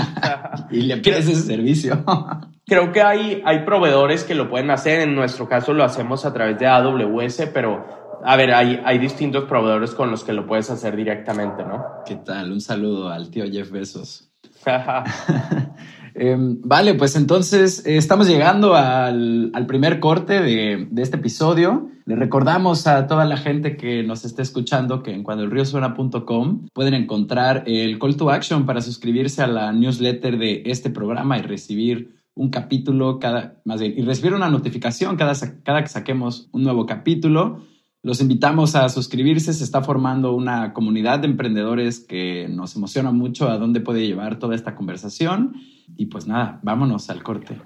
y 0.71 0.81
le 0.81 0.97
pides 0.97 1.27
ese 1.27 1.41
servicio? 1.43 2.03
Creo 2.65 2.91
que 2.91 3.01
hay, 3.01 3.41
hay 3.45 3.65
proveedores 3.65 4.23
que 4.23 4.35
lo 4.35 4.49
pueden 4.49 4.71
hacer. 4.71 5.01
En 5.01 5.15
nuestro 5.15 5.47
caso 5.47 5.73
lo 5.73 5.83
hacemos 5.83 6.25
a 6.25 6.33
través 6.33 6.57
de 6.57 6.67
AWS, 6.67 7.49
pero 7.53 7.85
a 8.23 8.35
ver, 8.35 8.53
hay, 8.53 8.79
hay 8.83 8.97
distintos 8.99 9.45
proveedores 9.45 9.91
con 9.91 10.11
los 10.11 10.23
que 10.23 10.33
lo 10.33 10.45
puedes 10.45 10.69
hacer 10.69 10.95
directamente, 10.95 11.63
¿no? 11.63 11.83
¿Qué 12.05 12.15
tal? 12.15 12.51
Un 12.51 12.61
saludo 12.61 13.09
al 13.09 13.29
tío 13.29 13.45
Jeff 13.49 13.71
Bezos. 13.71 14.29
Em, 16.15 16.59
vale, 16.63 16.95
pues 16.95 17.15
entonces 17.15 17.85
eh, 17.85 17.95
estamos 17.95 18.27
llegando 18.27 18.75
al, 18.75 19.51
al 19.53 19.65
primer 19.65 19.99
corte 19.99 20.41
de, 20.41 20.87
de, 20.89 21.01
este 21.01 21.17
episodio. 21.17 21.89
Le 22.05 22.15
recordamos 22.15 22.87
a 22.87 23.07
toda 23.07 23.23
la 23.25 23.37
gente 23.37 23.77
que 23.77 24.03
nos 24.03 24.25
esté 24.25 24.41
escuchando 24.41 25.03
que 25.03 25.13
en 25.13 25.23
cuandoelriosuena.com 25.23 26.67
pueden 26.73 26.93
encontrar 26.93 27.63
el 27.67 27.99
call 27.99 28.17
to 28.17 28.31
action 28.31 28.65
para 28.65 28.81
suscribirse 28.81 29.43
a 29.43 29.47
la 29.47 29.71
newsletter 29.71 30.37
de 30.37 30.63
este 30.65 30.89
programa 30.89 31.37
y 31.37 31.41
recibir 31.43 32.19
un 32.35 32.49
capítulo 32.49 33.19
cada, 33.19 33.61
más 33.63 33.79
bien, 33.79 33.93
y 33.95 34.01
recibir 34.01 34.33
una 34.33 34.49
notificación 34.49 35.15
cada, 35.15 35.33
cada 35.63 35.81
que 35.81 35.89
saquemos 35.89 36.49
un 36.51 36.63
nuevo 36.63 36.85
capítulo. 36.85 37.61
Los 38.01 38.21
invitamos 38.21 38.75
a 38.75 38.87
suscribirse, 38.87 39.53
se 39.53 39.63
está 39.63 39.81
formando 39.81 40.33
una 40.33 40.73
comunidad 40.73 41.19
de 41.19 41.27
emprendedores 41.27 41.99
que 41.99 42.47
nos 42.49 42.73
emociona 42.77 43.11
mucho 43.11 43.49
a 43.49 43.57
dónde 43.57 43.81
puede 43.81 44.07
llevar 44.07 44.39
toda 44.39 44.55
esta 44.55 44.73
conversación. 44.73 45.55
Y 45.97 46.05
pues 46.05 46.25
nada, 46.25 46.61
vámonos 46.63 47.09
al 47.09 47.23
corte. 47.23 47.59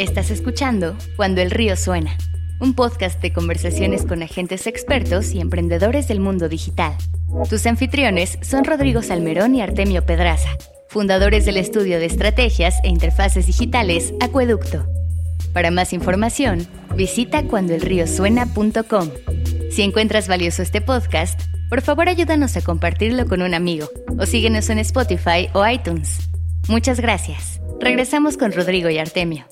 Estás 0.00 0.32
escuchando 0.32 0.96
Cuando 1.16 1.40
el 1.40 1.52
río 1.52 1.76
suena, 1.76 2.16
un 2.60 2.74
podcast 2.74 3.22
de 3.22 3.32
conversaciones 3.32 4.04
con 4.04 4.24
agentes 4.24 4.66
expertos 4.66 5.34
y 5.34 5.40
emprendedores 5.40 6.08
del 6.08 6.18
mundo 6.18 6.48
digital. 6.48 6.94
Tus 7.48 7.66
anfitriones 7.66 8.38
son 8.42 8.64
Rodrigo 8.64 9.02
Salmerón 9.02 9.54
y 9.54 9.62
Artemio 9.62 10.04
Pedraza, 10.04 10.50
fundadores 10.88 11.44
del 11.44 11.58
estudio 11.58 12.00
de 12.00 12.06
estrategias 12.06 12.74
e 12.82 12.88
interfaces 12.88 13.46
digitales 13.46 14.12
Acueducto. 14.20 14.84
Para 15.52 15.70
más 15.70 15.92
información, 15.92 16.66
visita 16.96 17.42
cuandoelriosuena.com. 17.42 19.10
Si 19.70 19.82
encuentras 19.82 20.28
valioso 20.28 20.62
este 20.62 20.80
podcast, 20.80 21.40
por 21.68 21.80
favor 21.82 22.08
ayúdanos 22.08 22.56
a 22.56 22.62
compartirlo 22.62 23.26
con 23.26 23.42
un 23.42 23.54
amigo 23.54 23.88
o 24.18 24.26
síguenos 24.26 24.70
en 24.70 24.78
Spotify 24.78 25.48
o 25.52 25.66
iTunes. 25.66 26.28
Muchas 26.68 27.00
gracias. 27.00 27.60
Regresamos 27.80 28.36
con 28.36 28.52
Rodrigo 28.52 28.90
y 28.90 28.98
Artemio. 28.98 29.46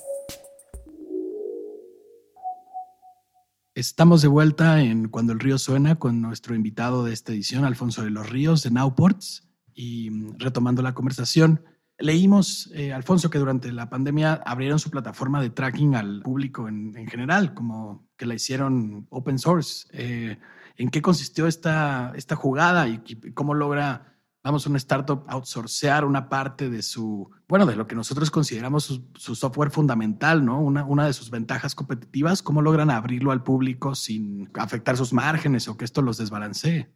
Estamos 3.75 4.21
de 4.21 4.27
vuelta 4.27 4.81
en 4.81 5.07
Cuando 5.07 5.33
el 5.33 5.39
río 5.39 5.57
suena 5.57 5.95
con 5.95 6.21
nuestro 6.21 6.55
invitado 6.55 7.05
de 7.05 7.13
esta 7.13 7.31
edición, 7.31 7.65
Alfonso 7.65 8.03
de 8.03 8.09
los 8.09 8.29
Ríos, 8.29 8.63
de 8.63 8.71
Nowports. 8.71 9.47
Y 9.73 10.09
retomando 10.37 10.81
la 10.81 10.93
conversación, 10.93 11.63
Leímos, 11.99 12.71
eh, 12.73 12.93
Alfonso, 12.93 13.29
que 13.29 13.39
durante 13.39 13.71
la 13.71 13.89
pandemia 13.89 14.41
abrieron 14.45 14.79
su 14.79 14.89
plataforma 14.89 15.41
de 15.41 15.49
tracking 15.49 15.95
al 15.95 16.21
público 16.21 16.67
en, 16.67 16.95
en 16.97 17.07
general, 17.07 17.53
como 17.53 18.07
que 18.15 18.25
la 18.25 18.35
hicieron 18.35 19.05
open 19.09 19.37
source. 19.37 19.87
Eh, 19.91 20.37
¿En 20.77 20.89
qué 20.89 21.01
consistió 21.01 21.45
esta, 21.45 22.13
esta 22.15 22.35
jugada 22.35 22.87
y, 22.87 22.99
cómo 23.33 23.53
logra 23.53 24.15
vamos, 24.41 24.65
una 24.65 24.77
startup 24.77 25.25
outsourcear 25.27 26.05
una 26.05 26.29
parte 26.29 26.69
de 26.69 26.81
su, 26.81 27.29
bueno, 27.47 27.65
de 27.65 27.75
lo 27.75 27.85
que 27.85 27.95
nosotros 27.95 28.31
consideramos 28.31 29.03
su, 29.15 29.35
software 29.35 29.69
fundamental, 29.69 30.43
¿no? 30.45 30.61
Una, 30.61 30.85
una 30.85 31.05
de 31.05 31.13
sus 31.13 31.29
ventajas 31.29 31.75
competitivas, 31.75 32.41
¿cómo 32.41 32.61
logran 32.61 32.89
abrirlo 32.89 33.31
al 33.31 33.43
público 33.43 33.95
sin 33.95 34.49
afectar 34.55 34.95
sus 34.95 35.11
márgenes 35.11 35.67
o 35.67 35.77
que 35.77 35.85
esto 35.85 36.01
los 36.01 36.17
desbalancee? 36.17 36.89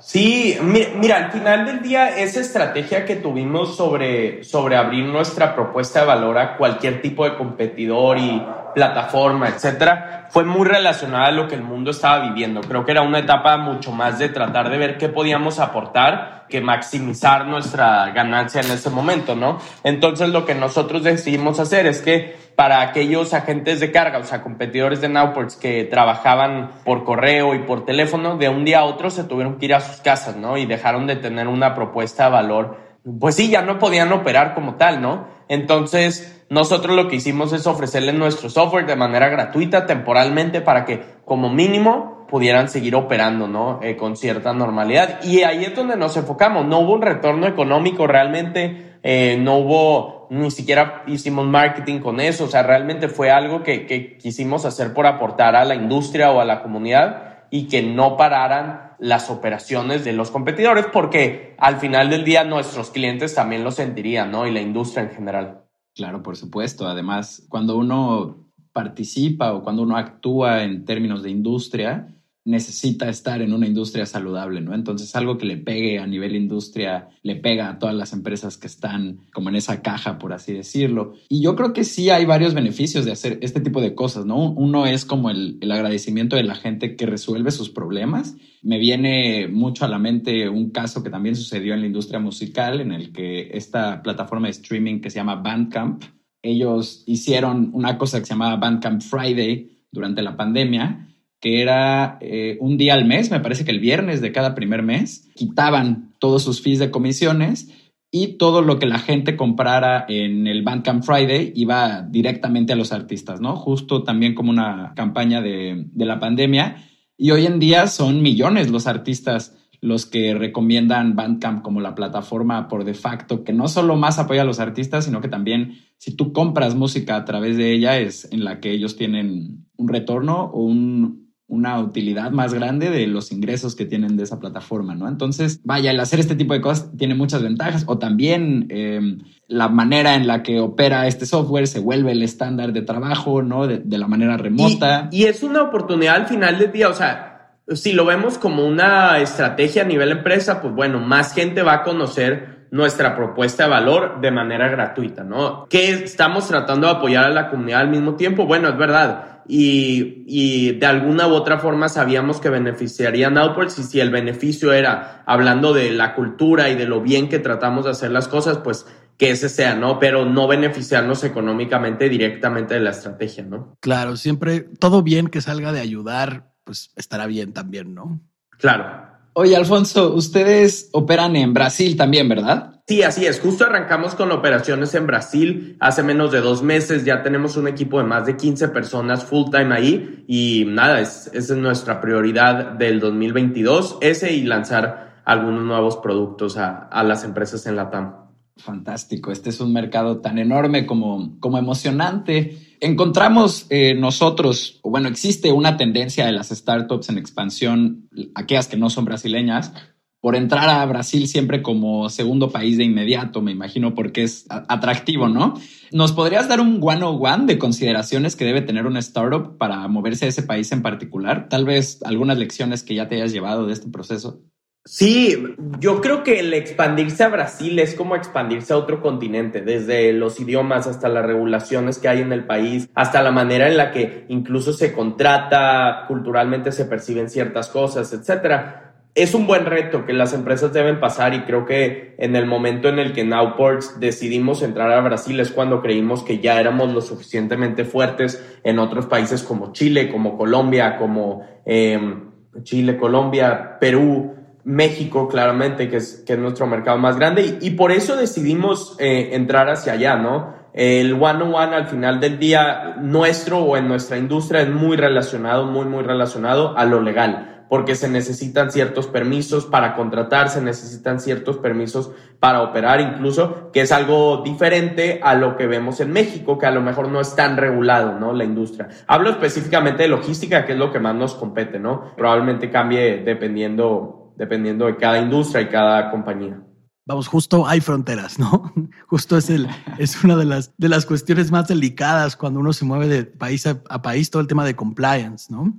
Sí, 0.00 0.56
mira, 0.62 1.16
al 1.16 1.32
final 1.32 1.66
del 1.66 1.82
día, 1.82 2.18
esa 2.18 2.40
estrategia 2.40 3.04
que 3.04 3.16
tuvimos 3.16 3.76
sobre, 3.76 4.44
sobre 4.44 4.76
abrir 4.76 5.04
nuestra 5.04 5.56
propuesta 5.56 6.00
de 6.00 6.06
valor 6.06 6.38
a 6.38 6.56
cualquier 6.56 7.02
tipo 7.02 7.24
de 7.24 7.36
competidor 7.36 8.18
y 8.18 8.40
plataforma, 8.78 9.48
etcétera, 9.48 10.28
fue 10.30 10.44
muy 10.44 10.64
relacionada 10.66 11.26
a 11.26 11.32
lo 11.32 11.48
que 11.48 11.56
el 11.56 11.62
mundo 11.62 11.90
estaba 11.90 12.20
viviendo. 12.20 12.60
Creo 12.60 12.84
que 12.84 12.92
era 12.92 13.02
una 13.02 13.18
etapa 13.18 13.56
mucho 13.56 13.90
más 13.90 14.20
de 14.20 14.28
tratar 14.28 14.70
de 14.70 14.78
ver 14.78 14.98
qué 14.98 15.08
podíamos 15.08 15.58
aportar 15.58 16.38
que 16.48 16.60
maximizar 16.60 17.46
nuestra 17.46 18.10
ganancia 18.10 18.60
en 18.60 18.70
ese 18.70 18.88
momento, 18.88 19.34
¿no? 19.34 19.58
Entonces, 19.84 20.28
lo 20.30 20.46
que 20.46 20.54
nosotros 20.54 21.02
decidimos 21.02 21.60
hacer 21.60 21.86
es 21.86 22.00
que 22.00 22.36
para 22.54 22.80
aquellos 22.80 23.34
agentes 23.34 23.80
de 23.80 23.92
carga, 23.92 24.18
o 24.18 24.24
sea, 24.24 24.42
competidores 24.42 25.00
de 25.00 25.08
Nowports 25.08 25.56
que 25.56 25.84
trabajaban 25.84 26.70
por 26.84 27.04
correo 27.04 27.54
y 27.54 27.60
por 27.60 27.84
teléfono, 27.84 28.36
de 28.36 28.48
un 28.48 28.64
día 28.64 28.80
a 28.80 28.84
otro 28.84 29.10
se 29.10 29.24
tuvieron 29.24 29.58
que 29.58 29.66
ir 29.66 29.74
a 29.74 29.80
sus 29.80 30.00
casas, 30.00 30.36
¿no? 30.36 30.56
Y 30.56 30.66
dejaron 30.66 31.06
de 31.06 31.16
tener 31.16 31.48
una 31.48 31.74
propuesta 31.74 32.24
de 32.24 32.30
valor. 32.30 32.87
Pues 33.18 33.34
sí, 33.36 33.48
ya 33.50 33.62
no 33.62 33.78
podían 33.78 34.12
operar 34.12 34.54
como 34.54 34.74
tal, 34.74 35.00
¿no? 35.00 35.26
Entonces, 35.48 36.44
nosotros 36.50 36.94
lo 36.94 37.08
que 37.08 37.16
hicimos 37.16 37.52
es 37.52 37.66
ofrecerles 37.66 38.14
nuestro 38.14 38.50
software 38.50 38.86
de 38.86 38.96
manera 38.96 39.28
gratuita, 39.28 39.86
temporalmente, 39.86 40.60
para 40.60 40.84
que 40.84 41.02
como 41.24 41.50
mínimo 41.50 42.26
pudieran 42.28 42.68
seguir 42.68 42.94
operando, 42.94 43.48
¿no? 43.48 43.80
Eh, 43.82 43.96
con 43.96 44.16
cierta 44.16 44.52
normalidad. 44.52 45.22
Y 45.24 45.42
ahí 45.42 45.64
es 45.64 45.74
donde 45.74 45.96
nos 45.96 46.16
enfocamos. 46.16 46.66
No 46.66 46.80
hubo 46.80 46.94
un 46.94 47.02
retorno 47.02 47.46
económico 47.46 48.06
realmente, 48.06 48.98
eh, 49.02 49.38
no 49.40 49.56
hubo 49.56 50.18
ni 50.30 50.50
siquiera 50.50 51.04
hicimos 51.06 51.46
marketing 51.46 52.00
con 52.00 52.20
eso, 52.20 52.44
o 52.44 52.48
sea, 52.48 52.62
realmente 52.62 53.08
fue 53.08 53.30
algo 53.30 53.62
que, 53.62 53.86
que 53.86 54.18
quisimos 54.18 54.66
hacer 54.66 54.92
por 54.92 55.06
aportar 55.06 55.56
a 55.56 55.64
la 55.64 55.74
industria 55.74 56.30
o 56.30 56.40
a 56.40 56.44
la 56.44 56.62
comunidad 56.62 57.37
y 57.50 57.68
que 57.68 57.82
no 57.82 58.16
pararan 58.16 58.92
las 58.98 59.30
operaciones 59.30 60.04
de 60.04 60.12
los 60.12 60.30
competidores 60.30 60.86
porque 60.92 61.54
al 61.58 61.78
final 61.78 62.10
del 62.10 62.24
día 62.24 62.44
nuestros 62.44 62.90
clientes 62.90 63.34
también 63.34 63.64
lo 63.64 63.70
sentirían, 63.70 64.30
¿no? 64.30 64.46
Y 64.46 64.50
la 64.50 64.60
industria 64.60 65.04
en 65.04 65.10
general. 65.10 65.64
Claro, 65.94 66.22
por 66.22 66.36
supuesto. 66.36 66.86
Además, 66.86 67.46
cuando 67.48 67.76
uno 67.76 68.48
participa 68.72 69.52
o 69.52 69.62
cuando 69.62 69.82
uno 69.82 69.96
actúa 69.96 70.62
en 70.62 70.84
términos 70.84 71.22
de 71.22 71.30
industria, 71.30 72.08
necesita 72.48 73.10
estar 73.10 73.42
en 73.42 73.52
una 73.52 73.66
industria 73.66 74.06
saludable, 74.06 74.62
¿no? 74.62 74.74
Entonces 74.74 75.14
algo 75.14 75.36
que 75.36 75.44
le 75.44 75.58
pegue 75.58 75.98
a 75.98 76.06
nivel 76.06 76.34
industria, 76.34 77.10
le 77.22 77.36
pega 77.36 77.68
a 77.68 77.78
todas 77.78 77.94
las 77.94 78.14
empresas 78.14 78.56
que 78.56 78.66
están 78.66 79.18
como 79.34 79.50
en 79.50 79.56
esa 79.56 79.82
caja, 79.82 80.18
por 80.18 80.32
así 80.32 80.54
decirlo. 80.54 81.12
Y 81.28 81.42
yo 81.42 81.54
creo 81.56 81.74
que 81.74 81.84
sí 81.84 82.08
hay 82.08 82.24
varios 82.24 82.54
beneficios 82.54 83.04
de 83.04 83.12
hacer 83.12 83.38
este 83.42 83.60
tipo 83.60 83.82
de 83.82 83.94
cosas, 83.94 84.24
¿no? 84.24 84.50
Uno 84.52 84.86
es 84.86 85.04
como 85.04 85.28
el, 85.28 85.58
agradecimiento 85.70 86.36
de 86.36 86.44
la 86.44 86.54
gente 86.54 86.96
que 86.96 87.04
resuelve 87.04 87.50
sus 87.50 87.68
problemas. 87.68 88.34
Me 88.62 88.78
viene 88.78 89.46
mucho 89.48 89.84
a 89.84 89.88
la 89.88 89.98
mente 89.98 90.48
un 90.48 90.70
caso 90.70 91.02
que 91.02 91.10
también 91.10 91.36
sucedió 91.36 91.74
en 91.74 91.82
la 91.82 91.86
industria 91.86 92.18
musical, 92.18 92.80
en 92.80 92.92
el 92.92 93.12
que 93.12 93.50
esta 93.52 94.02
plataforma 94.02 94.46
de 94.46 94.52
streaming 94.52 95.00
que 95.00 95.10
se 95.10 95.16
llama 95.16 95.36
Bandcamp, 95.36 96.02
ellos 96.40 97.02
hicieron 97.04 97.72
una 97.74 97.98
cosa 97.98 98.20
que 98.20 98.24
se 98.24 98.32
llamaba 98.32 98.56
Bandcamp 98.56 99.02
Friday 99.02 99.70
durante 99.92 100.22
la 100.22 100.34
pandemia 100.34 101.07
que 101.40 101.62
era 101.62 102.18
eh, 102.20 102.56
un 102.60 102.76
día 102.76 102.94
al 102.94 103.04
mes, 103.04 103.30
me 103.30 103.40
parece 103.40 103.64
que 103.64 103.70
el 103.70 103.80
viernes 103.80 104.20
de 104.20 104.32
cada 104.32 104.54
primer 104.54 104.82
mes, 104.82 105.30
quitaban 105.34 106.14
todos 106.18 106.42
sus 106.42 106.60
fees 106.60 106.78
de 106.78 106.90
comisiones 106.90 107.68
y 108.10 108.38
todo 108.38 108.62
lo 108.62 108.78
que 108.78 108.86
la 108.86 108.98
gente 108.98 109.36
comprara 109.36 110.04
en 110.08 110.46
el 110.46 110.62
Bandcamp 110.62 111.04
Friday 111.04 111.52
iba 111.54 112.02
directamente 112.02 112.72
a 112.72 112.76
los 112.76 112.92
artistas, 112.92 113.40
¿no? 113.40 113.54
Justo 113.54 114.02
también 114.02 114.34
como 114.34 114.50
una 114.50 114.94
campaña 114.96 115.40
de, 115.42 115.84
de 115.92 116.04
la 116.06 116.18
pandemia. 116.18 116.84
Y 117.16 117.30
hoy 117.32 117.46
en 117.46 117.58
día 117.58 117.86
son 117.86 118.22
millones 118.22 118.70
los 118.70 118.86
artistas 118.86 119.54
los 119.80 120.06
que 120.06 120.34
recomiendan 120.34 121.14
Bandcamp 121.14 121.62
como 121.62 121.80
la 121.80 121.94
plataforma 121.94 122.68
por 122.68 122.84
de 122.84 122.94
facto, 122.94 123.44
que 123.44 123.52
no 123.52 123.68
solo 123.68 123.96
más 123.96 124.18
apoya 124.18 124.42
a 124.42 124.44
los 124.44 124.58
artistas, 124.58 125.04
sino 125.04 125.20
que 125.20 125.28
también 125.28 125.78
si 125.98 126.16
tú 126.16 126.32
compras 126.32 126.74
música 126.74 127.16
a 127.16 127.24
través 127.24 127.56
de 127.56 127.72
ella 127.72 127.98
es 127.98 128.28
en 128.32 128.44
la 128.44 128.60
que 128.60 128.72
ellos 128.72 128.96
tienen 128.96 129.66
un 129.76 129.88
retorno 129.88 130.44
o 130.46 130.62
un, 130.62 131.27
una 131.48 131.80
utilidad 131.80 132.30
más 132.30 132.52
grande 132.52 132.90
de 132.90 133.06
los 133.06 133.32
ingresos 133.32 133.74
que 133.74 133.86
tienen 133.86 134.18
de 134.18 134.24
esa 134.24 134.38
plataforma, 134.38 134.94
¿no? 134.94 135.08
Entonces, 135.08 135.60
vaya, 135.64 135.90
el 135.90 135.98
hacer 135.98 136.20
este 136.20 136.36
tipo 136.36 136.52
de 136.52 136.60
cosas 136.60 136.90
tiene 136.96 137.14
muchas 137.14 137.42
ventajas 137.42 137.84
o 137.86 137.98
también 137.98 138.66
em, 138.68 139.20
la 139.46 139.68
manera 139.68 140.14
en 140.14 140.26
la 140.26 140.42
que 140.42 140.60
opera 140.60 141.06
este 141.06 141.24
software 141.24 141.66
se 141.66 141.80
vuelve 141.80 142.12
el 142.12 142.22
estándar 142.22 142.74
de 142.74 142.82
trabajo, 142.82 143.42
¿no? 143.42 143.66
De, 143.66 143.98
la 143.98 144.06
manera 144.06 144.36
remota. 144.36 145.08
Y, 145.10 145.24
es 145.24 145.42
una 145.42 145.62
oportunidad 145.62 146.16
al 146.16 146.26
final 146.26 146.58
del 146.58 146.70
día, 146.70 146.90
o 146.90 146.94
sea, 146.94 147.56
si 147.72 147.92
lo 147.92 148.04
vemos 148.04 148.36
como 148.36 148.66
una 148.66 149.18
estrategia 149.18 149.82
a 149.82 149.86
nivel 149.86 150.12
empresa, 150.12 150.60
pues 150.60 150.74
bueno, 150.74 151.00
más 151.00 151.32
gente 151.32 151.62
va 151.62 151.74
a 151.74 151.82
conocer 151.82 152.57
nuestra 152.70 153.16
propuesta 153.16 153.64
de 153.64 153.70
valor 153.70 154.20
de 154.20 154.30
manera 154.30 154.68
gratuita, 154.68 155.24
¿no? 155.24 155.66
Que 155.68 155.90
estamos 155.90 156.48
tratando 156.48 156.86
de 156.86 156.94
apoyar 156.94 157.24
a 157.24 157.30
la 157.30 157.48
comunidad 157.48 157.80
al 157.80 157.90
mismo 157.90 158.14
tiempo. 158.14 158.46
Bueno, 158.46 158.68
es 158.68 158.76
verdad 158.76 159.38
y, 159.48 160.72
de 160.72 160.86
alguna 160.86 161.26
u 161.26 161.32
otra 161.32 161.58
forma 161.58 161.88
sabíamos 161.88 162.38
que 162.38 162.50
beneficiarían 162.50 163.38
Outwards 163.38 163.78
y 163.78 163.82
si 163.82 163.98
el 163.98 164.10
beneficio 164.10 164.72
era 164.72 165.22
hablando 165.26 165.72
de 165.72 165.90
la 165.90 166.14
cultura 166.14 166.68
y 166.68 166.74
de 166.74 166.86
lo 166.86 167.00
bien 167.00 167.28
que 167.28 167.38
tratamos 167.38 167.86
de 167.86 167.92
hacer 167.92 168.10
las 168.10 168.28
cosas, 168.28 168.58
pues 168.58 168.86
que 169.16 169.30
ese 169.30 169.48
sea, 169.48 169.74
¿no? 169.74 169.98
Pero 169.98 170.26
no 170.26 170.46
beneficiarnos 170.46 171.24
económicamente 171.24 172.08
directamente 172.08 172.74
de 172.74 172.80
la 172.80 172.90
estrategia, 172.90 173.42
¿no? 173.42 173.76
Claro, 173.80 174.16
siempre 174.16 174.60
todo 174.60 175.02
bien 175.02 175.28
que 175.28 175.40
salga 175.40 175.72
de 175.72 175.80
ayudar, 175.80 176.52
pues 176.64 176.92
estará 176.94 177.26
bien 177.26 177.52
también, 177.52 177.94
¿no? 177.94 178.20
Claro. 178.58 179.08
Oye, 179.34 179.56
Alfonso, 179.56 180.14
ustedes 180.14 180.88
operan 180.92 181.36
en 181.36 181.54
Brasil 181.54 181.96
también, 181.96 182.28
¿verdad? 182.28 182.78
Sí, 182.88 183.02
así 183.02 183.26
es. 183.26 183.38
Justo 183.38 183.64
arrancamos 183.64 184.14
con 184.14 184.32
operaciones 184.32 184.94
en 184.94 185.06
Brasil 185.06 185.76
hace 185.78 186.02
menos 186.02 186.32
de 186.32 186.40
dos 186.40 186.62
meses. 186.62 187.04
Ya 187.04 187.22
tenemos 187.22 187.56
un 187.56 187.68
equipo 187.68 187.98
de 187.98 188.04
más 188.04 188.24
de 188.24 188.36
15 188.36 188.68
personas 188.68 189.24
full 189.24 189.50
time 189.50 189.74
ahí. 189.74 190.24
Y 190.26 190.64
nada, 190.66 191.00
es, 191.00 191.30
esa 191.34 191.52
es 191.52 191.58
nuestra 191.58 192.00
prioridad 192.00 192.72
del 192.72 192.98
2022, 192.98 193.98
ese 194.00 194.32
y 194.32 194.42
lanzar 194.44 195.20
algunos 195.24 195.64
nuevos 195.64 195.98
productos 195.98 196.56
a, 196.56 196.88
a 196.88 197.04
las 197.04 197.24
empresas 197.24 197.66
en 197.66 197.76
la 197.76 197.90
TAM. 197.90 198.14
Fantástico. 198.56 199.30
Este 199.30 199.50
es 199.50 199.60
un 199.60 199.72
mercado 199.72 200.20
tan 200.20 200.38
enorme 200.38 200.86
como, 200.86 201.38
como 201.40 201.58
emocionante. 201.58 202.56
Encontramos 202.80 203.66
eh, 203.70 203.94
nosotros, 203.94 204.78
o 204.82 204.90
bueno, 204.90 205.08
existe 205.08 205.52
una 205.52 205.76
tendencia 205.76 206.26
de 206.26 206.32
las 206.32 206.48
startups 206.48 207.08
en 207.08 207.18
expansión, 207.18 208.08
aquellas 208.34 208.68
que 208.68 208.76
no 208.76 208.90
son 208.90 209.04
brasileñas, 209.04 209.72
por 210.20 210.34
entrar 210.34 210.68
a 210.68 210.84
Brasil 210.86 211.28
siempre 211.28 211.62
como 211.62 212.08
segundo 212.08 212.50
país 212.50 212.76
de 212.76 212.84
inmediato, 212.84 213.40
me 213.40 213.52
imagino, 213.52 213.94
porque 213.94 214.24
es 214.24 214.46
atractivo, 214.48 215.28
¿no? 215.28 215.54
¿Nos 215.92 216.12
podrías 216.12 216.48
dar 216.48 216.60
un 216.60 216.80
one-on-one 216.82 217.46
de 217.46 217.58
consideraciones 217.58 218.34
que 218.34 218.44
debe 218.44 218.62
tener 218.62 218.86
una 218.86 218.98
startup 218.98 219.56
para 219.58 219.86
moverse 219.86 220.24
a 220.24 220.28
ese 220.28 220.42
país 220.42 220.72
en 220.72 220.82
particular? 220.82 221.48
Tal 221.48 221.64
vez 221.64 222.00
algunas 222.02 222.36
lecciones 222.36 222.82
que 222.82 222.96
ya 222.96 223.08
te 223.08 223.14
hayas 223.16 223.32
llevado 223.32 223.66
de 223.66 223.72
este 223.72 223.88
proceso. 223.88 224.42
Sí, 224.90 225.54
yo 225.80 226.00
creo 226.00 226.24
que 226.24 226.40
el 226.40 226.54
expandirse 226.54 227.22
a 227.22 227.28
Brasil 227.28 227.78
es 227.78 227.94
como 227.94 228.16
expandirse 228.16 228.72
a 228.72 228.78
otro 228.78 229.02
continente, 229.02 229.60
desde 229.60 230.14
los 230.14 230.40
idiomas 230.40 230.86
hasta 230.86 231.10
las 231.10 231.26
regulaciones 231.26 231.98
que 231.98 232.08
hay 232.08 232.22
en 232.22 232.32
el 232.32 232.46
país, 232.46 232.88
hasta 232.94 233.22
la 233.22 233.30
manera 233.30 233.68
en 233.68 233.76
la 233.76 233.90
que 233.90 234.24
incluso 234.28 234.72
se 234.72 234.94
contrata, 234.94 236.06
culturalmente 236.08 236.72
se 236.72 236.86
perciben 236.86 237.28
ciertas 237.28 237.68
cosas, 237.68 238.14
etcétera. 238.14 238.94
Es 239.14 239.34
un 239.34 239.46
buen 239.46 239.66
reto 239.66 240.06
que 240.06 240.14
las 240.14 240.32
empresas 240.32 240.72
deben 240.72 241.00
pasar 241.00 241.34
y 241.34 241.42
creo 241.42 241.66
que 241.66 242.14
en 242.16 242.34
el 242.34 242.46
momento 242.46 242.88
en 242.88 242.98
el 242.98 243.12
que 243.12 243.24
Nowports 243.24 244.00
decidimos 244.00 244.62
entrar 244.62 244.90
a 244.90 245.02
Brasil 245.02 245.38
es 245.38 245.50
cuando 245.50 245.82
creímos 245.82 246.22
que 246.22 246.38
ya 246.38 246.58
éramos 246.58 246.94
lo 246.94 247.02
suficientemente 247.02 247.84
fuertes 247.84 248.42
en 248.64 248.78
otros 248.78 249.04
países 249.04 249.42
como 249.42 249.74
Chile, 249.74 250.10
como 250.10 250.38
Colombia, 250.38 250.96
como 250.96 251.46
em, 251.66 252.30
Chile, 252.62 252.96
Colombia, 252.96 253.76
Perú, 253.78 254.37
México, 254.64 255.28
claramente, 255.28 255.88
que 255.88 255.96
es, 255.96 256.22
que 256.26 256.34
es 256.34 256.38
nuestro 256.38 256.66
mercado 256.66 256.98
más 256.98 257.16
grande 257.16 257.58
y, 257.60 257.70
por 257.70 257.92
eso 257.92 258.16
decidimos 258.16 258.96
eh, 258.98 259.30
entrar 259.32 259.68
hacia 259.68 259.94
allá, 259.94 260.16
¿no? 260.16 260.56
El 260.74 261.14
one-on-one 261.14 261.74
al 261.74 261.86
final 261.88 262.20
del 262.20 262.38
día 262.38 262.96
nuestro 263.00 263.58
o 263.58 263.76
en 263.76 263.88
nuestra 263.88 264.18
industria 264.18 264.62
es 264.62 264.68
muy 264.68 264.96
relacionado, 264.96 265.64
muy, 265.64 265.86
muy 265.86 266.02
relacionado 266.02 266.76
a 266.76 266.84
lo 266.84 267.00
legal 267.00 267.58
porque 267.68 267.94
se 267.94 268.08
necesitan 268.08 268.70
ciertos 268.70 269.06
permisos 269.06 269.66
para 269.66 269.94
contratar, 269.94 270.48
se 270.48 270.62
necesitan 270.62 271.20
ciertos 271.20 271.58
permisos 271.58 272.10
para 272.40 272.62
operar 272.62 273.00
incluso, 273.00 273.70
que 273.72 273.82
es 273.82 273.92
algo 273.92 274.42
diferente 274.42 275.20
a 275.22 275.34
lo 275.34 275.56
que 275.56 275.66
vemos 275.66 276.00
en 276.00 276.12
México, 276.12 276.58
que 276.58 276.66
a 276.66 276.70
lo 276.70 276.80
mejor 276.80 277.08
no 277.08 277.20
es 277.20 277.36
tan 277.36 277.56
regulado, 277.56 278.18
¿no? 278.18 278.32
La 278.32 278.44
industria. 278.44 278.88
Hablo 279.06 279.30
específicamente 279.30 280.04
de 280.04 280.08
logística, 280.08 280.64
que 280.64 280.72
es 280.72 280.78
lo 280.78 280.90
que 280.90 281.00
más 281.00 281.14
nos 281.14 281.34
compete, 281.34 281.78
¿no? 281.78 282.14
Probablemente 282.16 282.70
cambie 282.70 283.18
dependiendo 283.18 284.17
dependiendo 284.38 284.86
de 284.86 284.96
cada 284.96 285.18
industria 285.20 285.62
y 285.62 285.68
cada 285.68 286.10
compañía. 286.10 286.62
Vamos, 287.04 287.26
justo 287.26 287.66
hay 287.66 287.80
fronteras, 287.80 288.38
¿no? 288.38 288.72
Justo 289.06 289.38
es, 289.38 289.48
el, 289.48 289.66
es 289.98 290.22
una 290.22 290.36
de 290.36 290.44
las, 290.44 290.76
de 290.76 290.90
las 290.90 291.06
cuestiones 291.06 291.50
más 291.50 291.66
delicadas 291.66 292.36
cuando 292.36 292.60
uno 292.60 292.72
se 292.74 292.84
mueve 292.84 293.08
de 293.08 293.24
país 293.24 293.66
a, 293.66 294.02
país, 294.02 294.30
todo 294.30 294.42
el 294.42 294.46
tema 294.46 294.64
de 294.64 294.76
compliance, 294.76 295.50
¿no? 295.50 295.74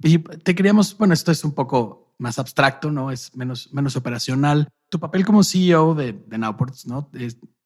Y 0.00 0.18
te 0.18 0.54
queríamos, 0.54 0.96
bueno, 0.96 1.14
esto 1.14 1.32
es 1.32 1.44
un 1.44 1.52
poco 1.52 2.14
más 2.18 2.38
abstracto, 2.38 2.92
¿no? 2.92 3.10
Es 3.10 3.34
menos, 3.36 3.72
menos 3.72 3.96
operacional. 3.96 4.68
Tu 4.88 5.00
papel 5.00 5.26
como 5.26 5.42
CEO 5.42 5.94
de, 5.96 6.12
de 6.12 6.38
Nowports, 6.38 6.86
¿no? 6.86 7.10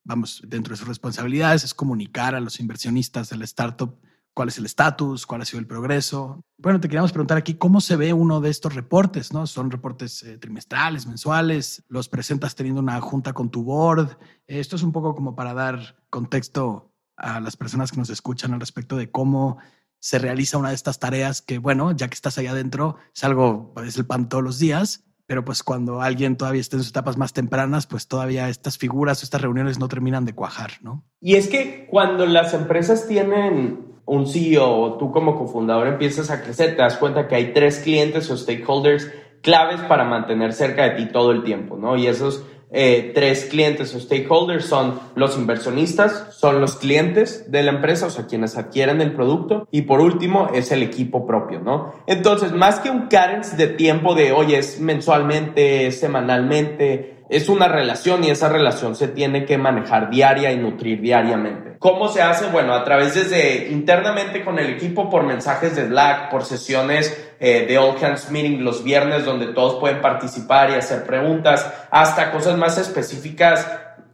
Vamos, 0.05 0.43
dentro 0.47 0.73
de 0.73 0.79
sus 0.79 0.89
responsabilidades 0.89 1.65
es 1.65 1.75
comunicar 1.75 2.35
a 2.35 2.41
los 2.41 2.61
inversionistas 2.61 3.29
de 3.29 3.37
la 3.37 3.45
startup 3.45 3.95
cuál 4.35 4.49
es 4.49 4.59
el 4.59 4.67
estatus, 4.67 5.27
cuál 5.27 5.43
ha 5.43 5.45
sido 5.45 5.61
el 5.61 5.67
progreso. 5.67 6.45
Bueno, 6.59 6.81
te 6.81 6.89
queríamos 6.89 7.13
preguntar 7.13 7.39
aquí 7.39 7.55
cómo 7.55 7.81
se 7.81 7.97
ve 7.97 8.13
uno 8.13 8.41
de 8.41 8.51
estos 8.51 8.75
reportes, 8.75 9.33
¿no? 9.33 9.47
Son 9.47 9.71
reportes 9.71 10.23
eh, 10.23 10.39
trimestrales, 10.39 11.07
mensuales, 11.07 11.85
los 11.89 12.09
presentas 12.09 12.55
teniendo 12.55 12.81
una 12.81 13.01
junta 13.01 13.33
con 13.33 13.51
tu 13.51 13.63
board. 13.65 14.17
Esto 14.47 14.77
es 14.77 14.83
un 14.83 14.93
poco 14.93 15.15
como 15.15 15.35
para 15.35 15.55
dar 15.55 15.97
contexto 16.11 16.93
a 17.17 17.41
las 17.41 17.57
personas 17.57 17.93
que 17.93 17.99
nos 17.99 18.11
escuchan 18.11 18.55
al 18.55 18.61
respecto 18.61 18.97
de 18.97 19.11
cómo 19.11 19.59
se 19.99 20.19
realiza 20.19 20.59
una 20.59 20.71
de 20.71 20.75
estas 20.75 20.99
tareas 20.99 21.43
que, 21.43 21.59
bueno, 21.59 21.93
ya 21.93 22.09
que 22.09 22.15
estás 22.15 22.37
ahí 22.39 22.47
adentro, 22.47 22.97
es 23.15 23.23
algo, 23.23 23.73
es 23.87 23.97
el 23.97 24.07
pan 24.07 24.29
todos 24.29 24.43
los 24.43 24.59
días, 24.59 25.05
pero 25.27 25.45
pues 25.45 25.63
cuando 25.63 26.03
alguien 26.03 26.37
todavía 26.37 26.61
está 26.61 26.77
en 26.77 26.83
sus 26.83 26.91
etapas 26.91 27.17
más 27.17 27.33
tempranas, 27.33 27.87
pues 27.87 28.09
todavía 28.09 28.49
estas 28.49 28.79
figuras, 28.79 29.23
estas 29.23 29.41
reuniones 29.41 29.79
no 29.79 29.89
terminan 29.89 30.25
de 30.25 30.35
cuajar, 30.35 30.73
¿no? 30.83 31.05
Y 31.21 31.37
es 31.37 31.47
que 31.47 31.87
cuando 31.89 32.27
las 32.27 32.53
empresas 32.53 33.07
tienen 33.07 33.92
un 34.07 34.27
CEO 34.27 34.81
o 34.81 34.95
tú 34.95 35.13
como 35.13 35.39
cofundador 35.39 35.87
empiezas 35.87 36.31
a 36.31 36.43
crecer, 36.43 36.77
te 36.77 36.83
das 36.83 36.97
cuenta 36.97 37.29
que 37.29 37.35
hay 37.35 37.53
tres 37.53 37.79
clientes 37.79 38.31
o 38.31 38.37
stakeholders 38.37 39.11
claves 39.43 39.81
para 39.83 40.05
mantener 40.05 40.53
cerca 40.53 40.85
de 40.85 40.91
ti 40.91 41.07
todo 41.13 41.33
el 41.33 41.45
tiempo, 41.45 41.77
¿no? 41.77 41.97
Y 41.97 42.07
esos 42.07 42.45
eh, 42.75 43.13
tres 43.15 43.45
clientes 43.51 43.95
o 43.95 44.01
stakeholders 44.01 44.65
son 44.65 44.99
los 45.15 45.37
inversionistas, 45.37 46.29
son 46.31 46.61
los 46.61 46.77
clientes 46.77 47.51
de 47.53 47.63
la 47.63 47.73
empresa, 47.73 48.07
o 48.07 48.11
sea, 48.11 48.27
quienes 48.27 48.57
adquieren 48.57 49.03
el 49.03 49.13
producto, 49.13 49.69
y 49.71 49.83
por 49.83 50.01
último 50.01 50.49
es 50.55 50.73
el 50.73 50.83
equipo 50.83 51.27
propio, 51.27 51.61
¿no? 51.61 51.93
Entonces, 52.07 52.53
más 52.53 52.81
que 52.81 52.89
un 52.89 53.09
cadence 53.09 53.57
de 53.57 53.67
tiempo 53.67 54.15
de, 54.15 54.33
oye, 54.33 54.59
es 54.59 54.81
mensualmente, 54.81 55.87
es 55.87 56.01
semanalmente, 56.01 57.22
es 57.33 57.49
una 57.49 57.67
relación 57.67 58.23
y 58.25 58.31
esa 58.31 58.51
relación 58.51 58.95
se 58.95 59.09
tiene 59.09 59.47
que 59.47 59.57
manejar 59.57 60.11
diaria 60.11 60.53
y 60.53 60.59
nutrir 60.59 61.01
diariamente. 61.01 61.77
¿Cómo 61.79 62.09
se 62.09 62.21
hace? 62.21 62.47
Bueno, 62.49 62.75
a 62.75 62.85
través 62.85 63.15
desde 63.15 63.73
internamente 63.73 64.45
con 64.45 64.59
el 64.59 64.69
equipo 64.69 65.09
por 65.09 65.25
mensajes 65.25 65.75
de 65.75 65.87
Slack, 65.87 66.31
por 66.31 66.45
sesiones 66.45 67.33
eh, 67.41 67.65
de 67.67 67.79
All 67.79 67.97
Hands 68.03 68.31
Meeting 68.31 68.63
los 68.63 68.85
viernes 68.85 69.25
donde 69.25 69.47
todos 69.47 69.81
pueden 69.81 70.03
participar 70.03 70.71
y 70.71 70.75
hacer 70.75 71.05
preguntas, 71.05 71.67
hasta 71.91 72.31
cosas 72.31 72.59
más 72.59 72.77
específicas 72.77 73.67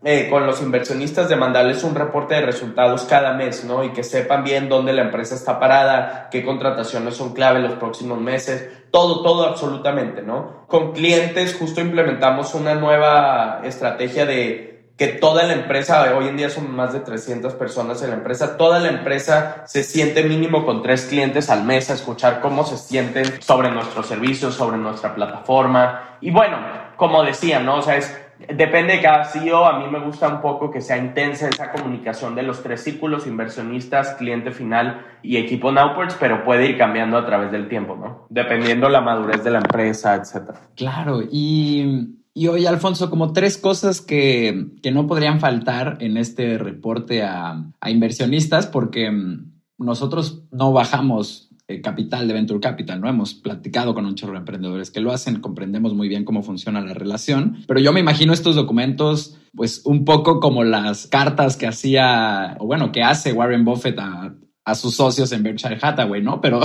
eh, 0.05 0.29
con 0.31 0.47
los 0.47 0.63
inversionistas 0.63 1.29
de 1.29 1.35
mandarles 1.35 1.83
un 1.83 1.95
reporte 1.95 2.37
de 2.37 2.43
resultados 2.43 3.03
cada 3.03 3.33
mes, 3.33 3.65
¿no? 3.65 3.83
Y 3.83 3.91
que 3.91 4.05
sepan 4.05 4.45
bien 4.45 4.69
dónde 4.69 4.93
la 4.93 5.03
empresa 5.03 5.35
está 5.35 5.59
parada, 5.59 6.29
qué 6.31 6.45
contrataciones 6.45 7.17
son 7.17 7.35
clave 7.35 7.59
los 7.59 7.75
próximos 7.75 8.21
meses, 8.21 8.69
todo, 8.93 9.23
todo 9.23 9.45
absolutamente, 9.47 10.23
¿no? 10.23 10.67
Con 10.69 10.93
clientes 10.93 11.57
justo 11.59 11.81
implementamos 11.81 12.55
una 12.55 12.75
nueva 12.77 13.61
estrategia 13.65 14.25
de 14.25 14.69
que 14.99 15.07
toda 15.07 15.45
la 15.45 15.53
empresa, 15.53 16.13
hoy 16.17 16.27
en 16.27 16.37
día 16.37 16.51
son 16.51 16.75
más 16.75 16.93
de 16.93 16.99
300 16.99 17.55
personas 17.55 18.03
en 18.03 18.11
la 18.11 18.17
empresa, 18.17 18.57
toda 18.57 18.81
la 18.81 18.89
empresa 18.89 19.63
se 19.67 19.85
siente 19.85 20.25
mínimo 20.25 20.67
con 20.67 20.83
tres 20.83 21.07
clientes 21.07 21.51
al 21.51 21.65
mes 21.65 21.89
a 21.89 21.95
escuchar 21.95 22.41
cómo 22.41 22.65
se 22.65 22.77
sienten 22.77 23.41
sobre 23.41 23.71
nuestros 23.71 24.07
servicios, 24.07 24.55
sobre 24.55 24.77
nuestra 24.77 25.15
plataforma. 25.15 26.19
Y 26.21 26.33
bueno, 26.33 26.57
como 26.97 27.23
decía, 27.23 27.61
¿no? 27.61 27.77
O 27.77 27.83
sea, 27.83 27.97
es 27.97 28.13
Depende 28.39 28.95
de 28.95 29.03
cada 29.03 29.25
CEO, 29.25 29.67
a 29.67 29.79
mí 29.79 29.91
me 29.91 29.99
gusta 29.99 30.29
un 30.29 30.41
poco 30.41 30.71
que 30.71 30.81
sea 30.81 30.97
intensa 30.97 31.49
esa 31.49 31.73
comunicación 31.73 32.35
de 32.35 32.45
los 32.45 32.63
tres 32.63 32.83
círculos, 32.83 33.27
inversionistas, 33.27 34.15
cliente 34.15 34.53
final 34.53 35.05
y 35.23 35.37
equipo 35.37 35.73
Nowports, 35.73 36.17
pero 36.21 36.45
puede 36.45 36.71
ir 36.71 36.79
cambiando 36.79 37.19
a 37.19 37.27
través 37.27 37.51
del 37.51 37.69
tiempo, 37.69 37.97
¿no? 37.97 38.27
Dependiendo 38.29 38.89
la 38.89 39.01
madurez 39.01 39.43
de 39.43 39.51
la 39.51 39.59
empresa, 39.59 40.15
etc. 40.15 40.57
Claro, 40.77 41.21
y, 41.23 42.17
y 42.33 42.47
hoy, 42.47 42.67
Alfonso, 42.67 43.11
como 43.11 43.33
tres 43.33 43.59
cosas 43.59 44.01
que, 44.01 44.67
que, 44.83 44.93
no 44.93 45.09
podrían 45.09 45.41
faltar 45.41 45.97
en 46.01 46.17
este 46.17 46.59
reporte 46.59 47.25
a, 47.25 47.65
a 47.81 47.91
inversionistas, 47.91 48.69
porque 48.69 49.11
mm, 49.11 49.51
nosotros 49.79 50.45
no 50.53 50.73
bajamos 50.73 51.48
eh, 51.71 51.83
capital 51.83 52.27
de 52.27 52.33
Venture 52.33 52.61
Capital, 52.61 52.99
¿no? 52.99 53.11
Hemos 53.11 53.35
platicado 53.35 53.95
con 53.95 54.07
un 54.07 54.15
chorro 54.15 54.33
de 54.33 54.39
emprendedores 54.39 54.91
que 54.91 55.01
lo 55.01 55.13
hacen, 55.13 55.41
comprendemos 55.41 55.93
muy 55.93 56.09
bien 56.09 56.25
cómo 56.25 56.43
funciona 56.43 56.81
la 56.81 56.95
relación, 56.95 57.59
pero 57.69 57.79
yo 57.79 57.93
me 57.93 58.01
imagino 58.01 58.33
estos 58.33 58.57
documentos, 58.57 59.39
pues 59.55 59.83
un 59.85 60.07
poco 60.07 60.41
como 60.41 60.65
las 60.65 61.07
cartas 61.09 61.59
que 61.59 61.67
hacía, 61.67 62.57
o 62.59 62.67
bueno, 62.67 62.91
que 62.91 63.03
hace 63.03 63.35
Warren 63.35 63.67
Buffett 63.67 63.99
a, 63.99 64.35
a 64.65 64.75
sus 64.75 64.97
socios 64.97 65.31
en 65.33 65.43
Berkshire 65.43 65.79
Hathaway, 65.81 66.23
¿no? 66.23 66.41
Pero 66.41 66.61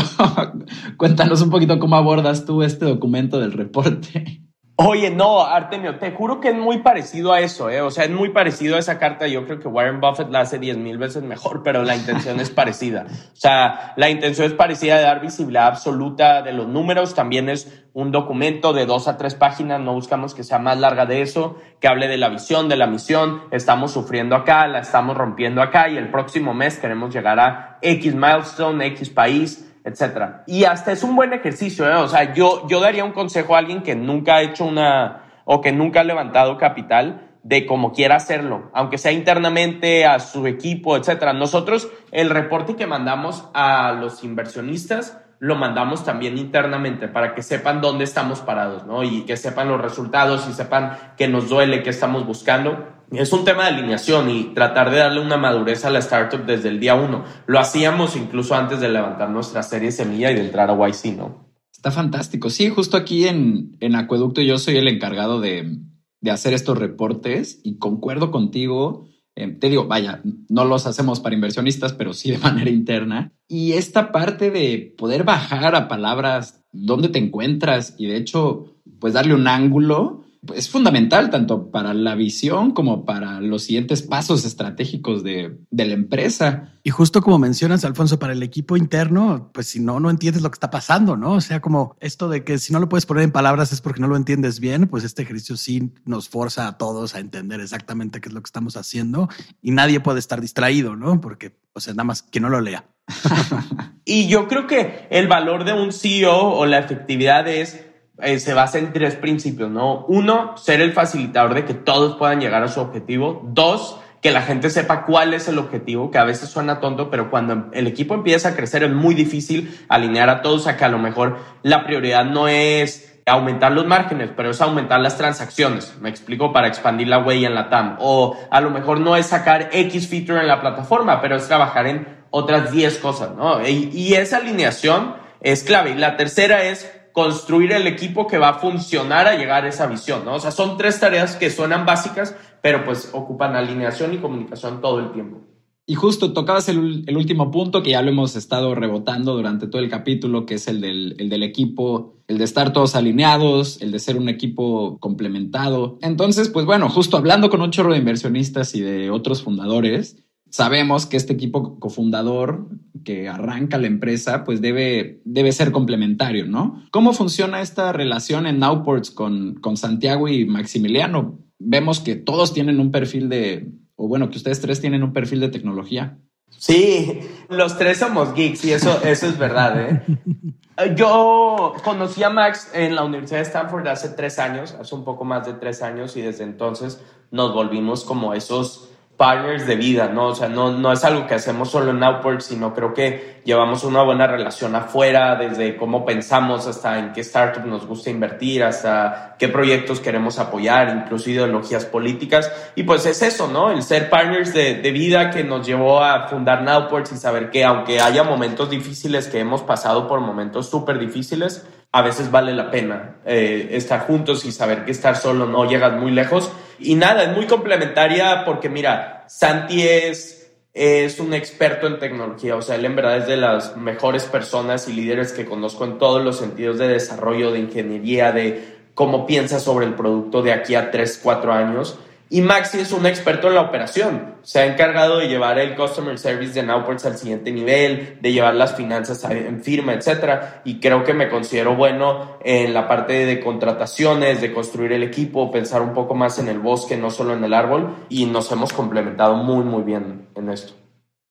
cuéntanos 0.97 1.41
un 1.41 1.49
poquito 1.49 1.79
cómo 1.79 1.97
abordas 1.97 2.45
tú 2.45 2.63
este 2.63 2.85
documento 2.85 3.39
del 3.39 3.51
reporte. 3.51 4.42
Oye, 4.75 5.11
no, 5.11 5.45
Artemio, 5.45 5.99
te 5.99 6.11
juro 6.13 6.39
que 6.39 6.49
es 6.49 6.55
muy 6.55 6.79
parecido 6.79 7.31
a 7.31 7.41
eso, 7.41 7.69
¿eh? 7.69 7.81
O 7.81 7.91
sea, 7.91 8.05
es 8.05 8.09
muy 8.09 8.29
parecido 8.29 8.75
a 8.75 8.79
esa 8.79 8.97
carta. 8.97 9.27
Yo 9.27 9.45
creo 9.45 9.59
que 9.59 9.67
Warren 9.67 10.01
Buffett 10.01 10.31
la 10.31 10.39
hace 10.39 10.57
10 10.57 10.77
mil 10.77 10.97
veces 10.97 11.21
mejor, 11.21 11.61
pero 11.61 11.83
la 11.83 11.95
intención 11.95 12.39
es 12.39 12.49
parecida. 12.49 13.05
O 13.07 13.35
sea, 13.35 13.93
la 13.97 14.09
intención 14.09 14.47
es 14.47 14.53
parecida 14.53 14.97
de 14.97 15.03
dar 15.03 15.21
visibilidad 15.21 15.67
absoluta 15.67 16.41
de 16.41 16.53
los 16.53 16.67
números. 16.67 17.13
También 17.13 17.49
es 17.49 17.85
un 17.93 18.11
documento 18.11 18.73
de 18.73 18.87
dos 18.87 19.07
a 19.07 19.15
tres 19.15 19.35
páginas. 19.35 19.79
No 19.79 19.93
buscamos 19.93 20.33
que 20.33 20.43
sea 20.43 20.57
más 20.57 20.79
larga 20.79 21.05
de 21.05 21.21
eso, 21.21 21.57
que 21.79 21.87
hable 21.87 22.07
de 22.07 22.17
la 22.17 22.29
visión, 22.29 22.67
de 22.67 22.75
la 22.75 22.87
misión. 22.87 23.43
Estamos 23.51 23.91
sufriendo 23.91 24.35
acá, 24.35 24.67
la 24.67 24.79
estamos 24.79 25.15
rompiendo 25.15 25.61
acá 25.61 25.87
y 25.87 25.97
el 25.97 26.09
próximo 26.09 26.55
mes 26.55 26.79
queremos 26.79 27.13
llegar 27.13 27.39
a 27.39 27.77
X 27.83 28.15
milestone, 28.15 28.87
X 28.87 29.11
país 29.11 29.69
etcétera. 29.83 30.43
Y 30.47 30.63
hasta 30.65 30.91
es 30.91 31.03
un 31.03 31.15
buen 31.15 31.33
ejercicio, 31.33 31.89
¿eh? 31.89 31.95
O 31.95 32.07
sea, 32.07 32.33
yo, 32.33 32.67
yo 32.67 32.79
daría 32.79 33.03
un 33.03 33.11
consejo 33.11 33.55
a 33.55 33.59
alguien 33.59 33.83
que 33.83 33.95
nunca 33.95 34.35
ha 34.35 34.41
hecho 34.41 34.65
una 34.65 35.23
o 35.45 35.61
que 35.61 35.71
nunca 35.71 36.01
ha 36.01 36.03
levantado 36.03 36.57
capital 36.57 37.29
de 37.43 37.65
cómo 37.65 37.91
quiera 37.91 38.15
hacerlo, 38.15 38.71
aunque 38.73 38.97
sea 38.97 39.11
internamente 39.11 40.05
a 40.05 40.19
su 40.19 40.47
equipo, 40.47 40.95
etcétera. 40.95 41.33
Nosotros 41.33 41.89
el 42.11 42.29
reporte 42.29 42.75
que 42.77 42.87
mandamos 42.87 43.49
a 43.53 43.91
los 43.91 44.23
inversionistas 44.23 45.19
lo 45.43 45.57
mandamos 45.57 46.05
también 46.05 46.37
internamente 46.37 47.09
para 47.09 47.35
que 47.35 47.43
sepan 47.43 47.81
dónde 47.81 48.05
estamos 48.05 48.39
parados, 48.39 48.85
¿no? 48.85 49.03
Y 49.03 49.23
que 49.23 49.35
sepan 49.35 49.67
los 49.67 49.81
resultados 49.81 50.47
y 50.49 50.53
sepan 50.53 50.97
que 51.17 51.27
nos 51.27 51.49
duele, 51.49 51.83
que 51.83 51.89
estamos 51.89 52.25
buscando 52.25 52.93
es 53.11 53.33
un 53.33 53.43
tema 53.43 53.63
de 53.63 53.75
alineación 53.75 54.29
y 54.29 54.53
tratar 54.55 54.89
de 54.89 54.97
darle 54.97 55.21
una 55.21 55.37
madurez 55.37 55.83
a 55.85 55.89
la 55.89 55.99
startup 55.99 56.45
desde 56.45 56.69
el 56.69 56.79
día 56.79 56.95
uno. 56.95 57.25
Lo 57.45 57.59
hacíamos 57.59 58.15
incluso 58.15 58.55
antes 58.55 58.79
de 58.79 58.89
levantar 58.89 59.29
nuestra 59.29 59.61
serie 59.63 59.91
semilla 59.91 60.31
y 60.31 60.35
de 60.35 60.45
entrar 60.45 60.69
a 60.71 60.87
YC, 60.87 61.17
¿no? 61.17 61.45
Está 61.71 61.91
fantástico. 61.91 62.49
Sí, 62.49 62.69
justo 62.69 62.95
aquí 62.95 63.27
en, 63.27 63.75
en 63.81 63.95
Acueducto 63.95 64.41
yo 64.41 64.57
soy 64.57 64.77
el 64.77 64.87
encargado 64.87 65.41
de, 65.41 65.77
de 66.21 66.31
hacer 66.31 66.53
estos 66.53 66.77
reportes 66.79 67.59
y 67.63 67.77
concuerdo 67.77 68.31
contigo. 68.31 69.09
Eh, 69.35 69.47
te 69.47 69.69
digo, 69.69 69.87
vaya, 69.87 70.21
no 70.49 70.65
los 70.65 70.85
hacemos 70.85 71.19
para 71.19 71.35
inversionistas, 71.35 71.93
pero 71.93 72.13
sí 72.13 72.31
de 72.31 72.37
manera 72.39 72.69
interna. 72.69 73.31
Y 73.47 73.73
esta 73.73 74.11
parte 74.11 74.51
de 74.51 74.93
poder 74.97 75.23
bajar 75.23 75.75
a 75.75 75.87
palabras 75.87 76.63
dónde 76.71 77.09
te 77.09 77.19
encuentras 77.19 77.95
y 77.97 78.07
de 78.07 78.17
hecho, 78.17 78.75
pues 78.99 79.13
darle 79.13 79.35
un 79.35 79.47
ángulo 79.47 80.22
es 80.53 80.69
fundamental 80.69 81.29
tanto 81.29 81.71
para 81.71 81.93
la 81.93 82.15
visión 82.15 82.71
como 82.71 83.05
para 83.05 83.39
los 83.39 83.63
siguientes 83.63 84.01
pasos 84.01 84.45
estratégicos 84.45 85.23
de, 85.23 85.57
de, 85.69 85.85
la 85.85 85.93
empresa. 85.93 86.73
Y 86.83 86.89
justo 86.89 87.21
como 87.21 87.39
mencionas, 87.39 87.85
Alfonso, 87.85 88.19
para 88.19 88.33
el 88.33 88.43
equipo 88.43 88.75
interno, 88.75 89.51
pues 89.53 89.67
si 89.67 89.79
no, 89.79 89.99
no 89.99 90.09
entiendes 90.09 90.41
lo 90.41 90.51
que 90.51 90.55
está 90.55 90.69
pasando, 90.69 91.15
¿no? 91.15 91.33
O 91.33 91.41
sea, 91.41 91.61
como 91.61 91.95
esto 92.01 92.27
de 92.27 92.43
que 92.43 92.57
si 92.57 92.73
no 92.73 92.79
lo 92.79 92.89
puedes 92.89 93.05
poner 93.05 93.23
en 93.23 93.31
palabras 93.31 93.71
es 93.71 93.81
porque 93.81 94.01
no 94.01 94.07
lo 94.07 94.17
entiendes 94.17 94.59
bien, 94.59 94.87
pues 94.87 95.03
este 95.03 95.21
ejercicio 95.21 95.55
sí 95.55 95.93
nos 96.05 96.27
forza 96.27 96.67
a 96.67 96.77
todos 96.77 97.15
a 97.15 97.19
entender 97.19 97.61
exactamente 97.61 98.19
qué 98.19 98.29
es 98.29 98.33
lo 98.33 98.41
que 98.41 98.47
estamos 98.47 98.75
haciendo 98.75 99.29
y 99.61 99.71
nadie 99.71 99.99
puede 99.99 100.19
estar 100.19 100.41
distraído, 100.41 100.95
¿no? 100.95 101.21
Porque, 101.21 101.55
o 101.73 101.79
sea, 101.79 101.93
nada 101.93 102.05
más 102.05 102.21
que 102.21 102.39
no 102.39 102.49
lo 102.49 102.59
lea. 102.59 102.85
y 104.05 104.27
yo 104.27 104.47
creo 104.47 104.67
que 104.67 105.07
el 105.09 105.27
valor 105.27 105.63
de 105.63 105.73
un 105.73 105.93
CEO 105.93 106.53
o 106.53 106.65
la 106.65 106.79
efectividad 106.79 107.47
es 107.47 107.92
eh, 108.23 108.39
se 108.39 108.53
basa 108.53 108.79
en 108.79 108.93
tres 108.93 109.15
principios, 109.15 109.69
¿no? 109.69 110.05
Uno, 110.07 110.57
ser 110.57 110.81
el 110.81 110.93
facilitador 110.93 111.53
de 111.53 111.65
que 111.65 111.73
todos 111.73 112.15
puedan 112.17 112.39
llegar 112.39 112.63
a 112.63 112.67
su 112.67 112.79
objetivo. 112.79 113.41
Dos, 113.45 113.99
que 114.21 114.31
la 114.31 114.41
gente 114.41 114.69
sepa 114.69 115.05
cuál 115.05 115.33
es 115.33 115.47
el 115.49 115.59
objetivo, 115.59 116.09
que 116.09 116.17
a 116.17 116.23
veces 116.23 116.49
suena 116.49 116.79
tonto, 116.79 117.09
pero 117.09 117.29
cuando 117.29 117.69
el 117.73 117.87
equipo 117.87 118.13
empieza 118.13 118.49
a 118.49 118.55
crecer 118.55 118.83
es 118.83 118.91
muy 118.91 119.15
difícil 119.15 119.77
alinear 119.89 120.29
a 120.29 120.41
todos 120.41 120.65
a 120.67 120.77
que 120.77 120.85
a 120.85 120.89
lo 120.89 120.97
mejor 120.97 121.37
la 121.61 121.85
prioridad 121.85 122.23
no 122.23 122.47
es 122.47 123.19
aumentar 123.25 123.71
los 123.71 123.85
márgenes, 123.85 124.29
pero 124.35 124.51
es 124.51 124.61
aumentar 124.61 125.01
las 125.01 125.17
transacciones. 125.17 125.95
Me 125.99 126.09
explico 126.09 126.53
para 126.53 126.67
expandir 126.67 127.07
la 127.07 127.19
huella 127.19 127.47
en 127.47 127.55
la 127.55 127.69
TAM. 127.69 127.97
O 127.99 128.37
a 128.49 128.61
lo 128.61 128.69
mejor 128.69 128.99
no 128.99 129.15
es 129.15 129.27
sacar 129.27 129.69
X 129.71 130.07
feature 130.07 130.39
en 130.39 130.47
la 130.47 130.61
plataforma, 130.61 131.21
pero 131.21 131.35
es 131.35 131.47
trabajar 131.47 131.87
en 131.87 132.07
otras 132.31 132.71
10 132.71 132.97
cosas, 132.99 133.35
¿no? 133.35 133.65
Y, 133.67 133.89
y 133.93 134.13
esa 134.15 134.37
alineación 134.37 135.15
es 135.41 135.63
clave. 135.63 135.91
Y 135.91 135.95
la 135.95 136.17
tercera 136.17 136.63
es 136.63 136.89
construir 137.13 137.71
el 137.71 137.87
equipo 137.87 138.27
que 138.27 138.37
va 138.37 138.49
a 138.49 138.53
funcionar 138.55 139.27
a 139.27 139.37
llegar 139.37 139.63
a 139.63 139.69
esa 139.69 139.87
visión, 139.87 140.25
¿no? 140.25 140.35
O 140.35 140.39
sea, 140.39 140.51
son 140.51 140.77
tres 140.77 140.99
tareas 140.99 141.35
que 141.35 141.49
suenan 141.49 141.85
básicas, 141.85 142.35
pero 142.61 142.83
pues 142.83 143.11
ocupan 143.13 143.55
alineación 143.55 144.13
y 144.13 144.17
comunicación 144.17 144.81
todo 144.81 144.99
el 144.99 145.11
tiempo. 145.11 145.39
Y 145.85 145.95
justo 145.95 146.31
tocabas 146.31 146.69
el, 146.69 147.05
último 147.15 147.51
punto 147.51 147.83
que 147.83 147.91
ya 147.91 148.01
lo 148.01 148.09
hemos 148.09 148.37
estado 148.37 148.73
rebotando 148.73 149.35
durante 149.35 149.67
todo 149.67 149.81
el 149.81 149.89
capítulo, 149.89 150.45
que 150.45 150.55
es 150.55 150.67
el 150.69 150.79
del, 150.79 151.15
el 151.19 151.29
del, 151.29 151.43
equipo, 151.43 152.15
el 152.27 152.37
de 152.37 152.45
estar 152.45 152.71
todos 152.71 152.95
alineados, 152.95 153.81
el 153.81 153.91
de 153.91 153.99
ser 153.99 154.15
un 154.17 154.29
equipo 154.29 154.97
complementado. 154.99 155.97
Entonces, 156.01 156.47
pues 156.47 156.65
bueno, 156.65 156.89
justo 156.89 157.17
hablando 157.17 157.49
con 157.49 157.61
un 157.61 157.71
chorro 157.71 157.91
de 157.91 157.99
inversionistas 157.99 158.75
y 158.75 158.81
de 158.81 159.09
otros 159.09 159.43
fundadores, 159.43 160.23
sabemos 160.49 161.05
que 161.05 161.17
este 161.17 161.33
equipo 161.33 161.79
cofundador 161.79 162.69
que 163.03 163.27
arranca 163.27 163.77
la 163.77 163.87
empresa, 163.87 164.43
pues 164.43 164.61
debe, 164.61 165.21
debe 165.33 165.51
ser 165.51 165.71
complementario, 165.71 166.45
¿no? 166.45 166.83
¿Cómo 166.91 167.13
funciona 167.13 167.61
esta 167.61 167.91
relación 167.91 168.45
en 168.45 168.59
Nowports 168.59 169.09
con, 169.09 169.55
con 169.55 169.77
Santiago 169.77 170.27
y 170.27 170.45
Maximiliano? 170.45 171.39
Vemos 171.57 171.99
que 171.99 172.15
todos 172.15 172.53
tienen 172.53 172.79
un 172.79 172.91
perfil 172.91 173.29
de 173.29 173.71
o 173.95 174.07
bueno, 174.07 174.29
que 174.29 174.37
ustedes 174.37 174.61
tres 174.61 174.81
tienen 174.81 175.03
un 175.03 175.13
perfil 175.13 175.39
de 175.39 175.49
tecnología. 175.49 176.17
Sí, 176.49 177.19
los 177.49 177.77
tres 177.77 177.97
somos 177.97 178.33
geeks 178.33 178.65
y 178.65 178.73
eso, 178.73 179.01
eso 179.03 179.27
es 179.27 179.37
verdad. 179.37 179.81
¿eh? 179.81 180.03
Yo 180.95 181.73
conocí 181.83 182.23
a 182.23 182.29
Max 182.29 182.71
en 182.73 182.95
la 182.95 183.03
Universidad 183.03 183.39
de 183.39 183.43
Stanford 183.43 183.87
hace 183.87 184.09
tres 184.09 184.39
años, 184.39 184.75
hace 184.79 184.93
un 184.95 185.03
poco 185.03 185.25
más 185.25 185.45
de 185.45 185.53
tres 185.53 185.81
años, 185.81 186.15
y 186.17 186.21
desde 186.21 186.43
entonces 186.43 187.01
nos 187.31 187.53
volvimos 187.53 188.03
como 188.03 188.33
esos 188.33 188.89
partners 189.17 189.67
de 189.67 189.75
vida, 189.75 190.07
¿no? 190.07 190.27
O 190.27 190.35
sea, 190.35 190.49
no, 190.49 190.71
no 190.71 190.91
es 190.91 191.03
algo 191.03 191.27
que 191.27 191.35
hacemos 191.35 191.69
solo 191.69 191.91
en 191.91 192.03
Outward, 192.03 192.41
sino 192.41 192.73
creo 192.73 192.93
que 192.93 193.41
llevamos 193.45 193.83
una 193.83 194.01
buena 194.01 194.25
relación 194.25 194.75
afuera, 194.75 195.35
desde 195.35 195.77
cómo 195.77 196.03
pensamos 196.03 196.65
hasta 196.67 196.97
en 196.97 197.13
qué 197.13 197.21
startup 197.21 197.65
nos 197.65 197.85
gusta 197.85 198.09
invertir, 198.09 198.63
hasta 198.63 199.35
qué 199.37 199.49
proyectos 199.49 199.99
queremos 199.99 200.39
apoyar, 200.39 201.03
incluso 201.03 201.29
ideologías 201.29 201.85
políticas. 201.85 202.51
Y 202.75 202.83
pues 202.83 203.05
es 203.05 203.21
eso, 203.21 203.47
¿no? 203.47 203.69
El 203.69 203.83
ser 203.83 204.09
partners 204.09 204.53
de, 204.53 204.75
de 204.75 204.91
vida 204.91 205.29
que 205.29 205.43
nos 205.43 205.65
llevó 205.65 206.03
a 206.03 206.27
fundar 206.27 206.63
Nowports 206.63 207.11
y 207.11 207.17
saber 207.17 207.51
que 207.51 207.63
aunque 207.63 207.99
haya 207.99 208.23
momentos 208.23 208.69
difíciles, 208.69 209.27
que 209.27 209.39
hemos 209.39 209.61
pasado 209.61 210.07
por 210.07 210.21
momentos 210.21 210.69
súper 210.69 210.97
difíciles, 210.97 211.67
a 211.93 212.01
veces 212.01 212.31
vale 212.31 212.53
la 212.53 212.71
pena 212.71 213.17
eh, 213.23 213.69
estar 213.71 214.07
juntos 214.07 214.45
y 214.45 214.51
saber 214.51 214.83
que 214.83 214.91
estar 214.91 215.15
solo 215.15 215.45
no 215.45 215.69
llegas 215.69 215.93
muy 215.93 216.11
lejos. 216.11 216.51
Y 216.79 216.95
nada, 216.95 217.23
es 217.23 217.35
muy 217.35 217.45
complementaria 217.45 218.43
porque 218.45 218.67
mira, 218.67 219.25
Santi 219.27 219.83
es, 219.83 220.51
es 220.73 221.19
un 221.19 221.35
experto 221.35 221.85
en 221.85 221.99
tecnología, 221.99 222.55
o 222.55 222.63
sea, 222.63 222.75
él 222.75 222.85
en 222.85 222.95
verdad 222.95 223.17
es 223.17 223.27
de 223.27 223.37
las 223.37 223.77
mejores 223.77 224.23
personas 224.23 224.87
y 224.87 224.93
líderes 224.93 225.33
que 225.33 225.45
conozco 225.45 225.85
en 225.85 225.99
todos 225.99 226.23
los 226.23 226.39
sentidos 226.39 226.79
de 226.79 226.87
desarrollo, 226.87 227.51
de 227.51 227.59
ingeniería, 227.59 228.31
de 228.31 228.73
cómo 228.95 229.27
piensa 229.27 229.59
sobre 229.59 229.85
el 229.85 229.93
producto 229.93 230.41
de 230.41 230.51
aquí 230.51 230.73
a 230.73 230.89
3, 230.89 231.19
4 231.21 231.53
años. 231.53 231.99
Y 232.29 232.41
Maxi 232.41 232.79
es 232.79 232.91
un 232.91 233.05
experto 233.05 233.47
en 233.47 233.55
la 233.55 233.61
operación. 233.61 234.35
Se 234.41 234.59
ha 234.59 234.65
encargado 234.65 235.19
de 235.19 235.27
llevar 235.27 235.59
el 235.59 235.75
customer 235.75 236.17
service 236.17 236.53
de 236.53 236.63
Nowports 236.63 237.05
al 237.05 237.17
siguiente 237.17 237.51
nivel, 237.51 238.17
de 238.21 238.33
llevar 238.33 238.55
las 238.55 238.75
finanzas 238.75 239.23
en 239.25 239.61
firma, 239.61 239.93
etc. 239.93 240.61
Y 240.65 240.79
creo 240.79 241.03
que 241.03 241.13
me 241.13 241.29
considero 241.29 241.75
bueno 241.75 242.37
en 242.43 242.73
la 242.73 242.87
parte 242.87 243.25
de 243.25 243.39
contrataciones, 243.39 244.41
de 244.41 244.51
construir 244.51 244.93
el 244.93 245.03
equipo, 245.03 245.51
pensar 245.51 245.81
un 245.81 245.93
poco 245.93 246.15
más 246.15 246.39
en 246.39 246.47
el 246.47 246.59
bosque, 246.59 246.97
no 246.97 247.11
solo 247.11 247.33
en 247.33 247.43
el 247.43 247.53
árbol. 247.53 247.95
Y 248.09 248.25
nos 248.25 248.51
hemos 248.51 248.73
complementado 248.73 249.35
muy, 249.35 249.63
muy 249.63 249.83
bien 249.83 250.27
en 250.35 250.49
esto. 250.49 250.73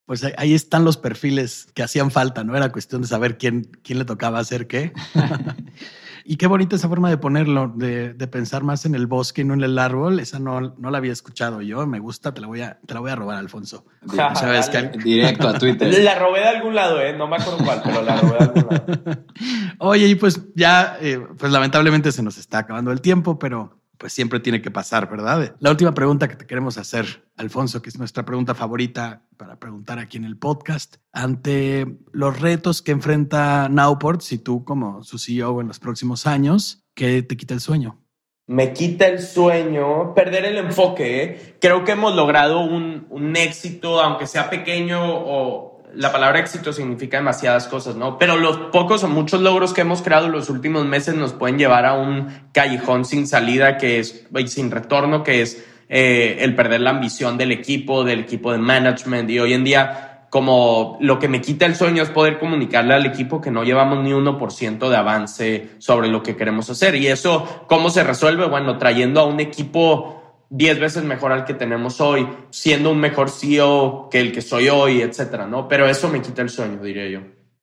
Pues 0.05 0.25
ahí 0.37 0.53
están 0.53 0.83
los 0.83 0.97
perfiles 0.97 1.67
que 1.73 1.83
hacían 1.83 2.11
falta, 2.11 2.43
¿no? 2.43 2.55
Era 2.55 2.71
cuestión 2.71 3.01
de 3.01 3.07
saber 3.07 3.37
quién, 3.37 3.69
quién 3.83 3.99
le 3.99 4.05
tocaba 4.05 4.39
hacer 4.39 4.67
qué. 4.67 4.93
Y 6.25 6.37
qué 6.37 6.47
bonita 6.47 6.75
esa 6.75 6.87
forma 6.87 7.09
de 7.09 7.17
ponerlo, 7.17 7.71
de, 7.75 8.13
pensar 8.31 8.63
más 8.63 8.85
en 8.85 8.95
el 8.95 9.07
bosque 9.07 9.41
y 9.41 9.43
no 9.45 9.53
en 9.53 9.61
el 9.61 9.77
árbol. 9.77 10.19
Esa 10.19 10.39
no, 10.39 10.61
no 10.61 10.91
la 10.91 10.97
había 10.97 11.11
escuchado 11.11 11.61
yo. 11.61 11.85
Me 11.85 11.99
gusta, 11.99 12.33
te 12.33 12.41
la 12.41 12.47
voy 12.47 12.61
a, 12.61 12.79
te 12.85 12.93
la 12.93 13.01
voy 13.01 13.11
a 13.11 13.15
robar, 13.15 13.37
Alfonso. 13.37 13.85
¿Sabes 14.15 14.69
que 14.69 14.83
Directo 15.03 15.49
a 15.49 15.57
Twitter. 15.57 15.91
La 16.03 16.17
robé 16.17 16.39
de 16.39 16.47
algún 16.47 16.75
lado, 16.75 17.01
¿eh? 17.01 17.15
No 17.15 17.27
me 17.27 17.37
acuerdo 17.37 17.63
cuál, 17.63 17.81
pero 17.83 18.01
la 18.01 18.17
robé 18.17 18.37
de 18.37 18.43
algún 18.43 18.67
lado. 18.69 19.25
Oye, 19.79 20.07
y 20.07 20.15
pues 20.15 20.41
ya, 20.55 20.97
eh, 21.01 21.19
pues 21.37 21.51
lamentablemente 21.51 22.11
se 22.11 22.23
nos 22.23 22.37
está 22.37 22.59
acabando 22.59 22.91
el 22.91 23.01
tiempo, 23.01 23.39
pero 23.39 23.82
pues 24.03 24.11
siempre 24.11 24.41
tiene 24.41 24.61
que 24.61 24.69
pasar, 24.69 25.09
¿verdad? 25.09 25.55
La 25.61 25.69
última 25.69 25.93
pregunta 25.93 26.27
que 26.27 26.35
te 26.35 26.45
queremos 26.45 26.77
hacer, 26.77 27.23
Alfonso, 27.37 27.81
que 27.81 27.87
es 27.87 27.97
nuestra 27.97 28.25
pregunta 28.25 28.53
favorita 28.53 29.23
para 29.37 29.57
preguntar 29.61 29.97
aquí 29.97 30.17
en 30.17 30.25
el 30.25 30.37
podcast, 30.37 30.97
ante 31.13 31.87
los 32.11 32.41
retos 32.41 32.81
que 32.81 32.91
enfrenta 32.91 33.69
Nowport, 33.69 34.19
si 34.19 34.39
tú 34.39 34.65
como 34.65 35.03
su 35.03 35.17
CEO 35.17 35.61
en 35.61 35.69
los 35.69 35.79
próximos 35.79 36.27
años, 36.27 36.83
¿qué 36.93 37.23
te 37.23 37.37
quita 37.37 37.53
el 37.53 37.61
sueño? 37.61 38.03
Me 38.45 38.73
quita 38.73 39.07
el 39.07 39.21
sueño, 39.21 40.13
perder 40.13 40.47
el 40.47 40.57
enfoque. 40.57 41.23
¿eh? 41.23 41.55
Creo 41.61 41.85
que 41.85 41.93
hemos 41.93 42.13
logrado 42.13 42.59
un, 42.59 43.07
un 43.09 43.37
éxito, 43.37 44.01
aunque 44.01 44.27
sea 44.27 44.49
pequeño 44.49 44.99
o 45.01 45.72
la 45.95 46.11
palabra 46.11 46.39
éxito 46.39 46.73
significa 46.73 47.17
demasiadas 47.17 47.67
cosas, 47.67 47.95
¿no? 47.95 48.17
Pero 48.17 48.37
los 48.37 48.57
pocos 48.71 49.03
o 49.03 49.07
muchos 49.07 49.41
logros 49.41 49.73
que 49.73 49.81
hemos 49.81 50.01
creado 50.01 50.27
los 50.27 50.49
últimos 50.49 50.85
meses 50.85 51.15
nos 51.15 51.33
pueden 51.33 51.57
llevar 51.57 51.85
a 51.85 51.93
un 51.93 52.27
callejón 52.51 53.05
sin 53.05 53.27
salida 53.27 53.77
que 53.77 53.99
es, 53.99 54.27
sin 54.47 54.71
retorno, 54.71 55.23
que 55.23 55.41
es 55.41 55.63
eh, 55.89 56.37
el 56.39 56.55
perder 56.55 56.81
la 56.81 56.91
ambición 56.91 57.37
del 57.37 57.51
equipo, 57.51 58.03
del 58.03 58.21
equipo 58.21 58.51
de 58.51 58.57
management. 58.57 59.29
Y 59.29 59.39
hoy 59.39 59.53
en 59.53 59.63
día, 59.63 60.27
como 60.29 60.97
lo 60.99 61.19
que 61.19 61.27
me 61.27 61.41
quita 61.41 61.65
el 61.65 61.75
sueño 61.75 62.01
es 62.01 62.09
poder 62.09 62.39
comunicarle 62.39 62.95
al 62.95 63.05
equipo 63.05 63.39
que 63.39 63.51
no 63.51 63.63
llevamos 63.63 64.03
ni 64.03 64.11
1% 64.11 64.89
de 64.89 64.95
avance 64.95 65.69
sobre 65.77 66.07
lo 66.07 66.23
que 66.23 66.35
queremos 66.35 66.69
hacer. 66.69 66.95
Y 66.95 67.07
eso, 67.07 67.65
¿cómo 67.67 67.89
se 67.89 68.03
resuelve? 68.03 68.47
Bueno, 68.47 68.77
trayendo 68.77 69.21
a 69.21 69.25
un 69.25 69.39
equipo 69.39 70.22
10 70.49 70.79
veces 70.79 71.03
mejor 71.03 71.31
al 71.31 71.45
que 71.45 71.53
tenemos 71.53 71.99
hoy, 72.01 72.27
siendo 72.51 72.91
un 72.91 72.99
mejor 72.99 73.29
CEO 73.29 74.07
que 74.11 74.19
el 74.19 74.31
que 74.31 74.41
soy 74.41 74.69
hoy, 74.69 75.01
etcétera, 75.01 75.47
¿no? 75.47 75.67
Pero 75.67 75.87
eso 75.87 76.09
me 76.09 76.21
quita 76.21 76.41
el 76.41 76.49
sueño, 76.49 76.81
diría 76.83 77.09
yo. 77.09 77.21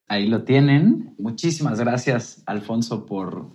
Ahí 0.09 0.27
lo 0.27 0.43
tienen. 0.43 1.14
Muchísimas 1.19 1.79
gracias, 1.79 2.43
Alfonso, 2.47 3.07
por, 3.07 3.51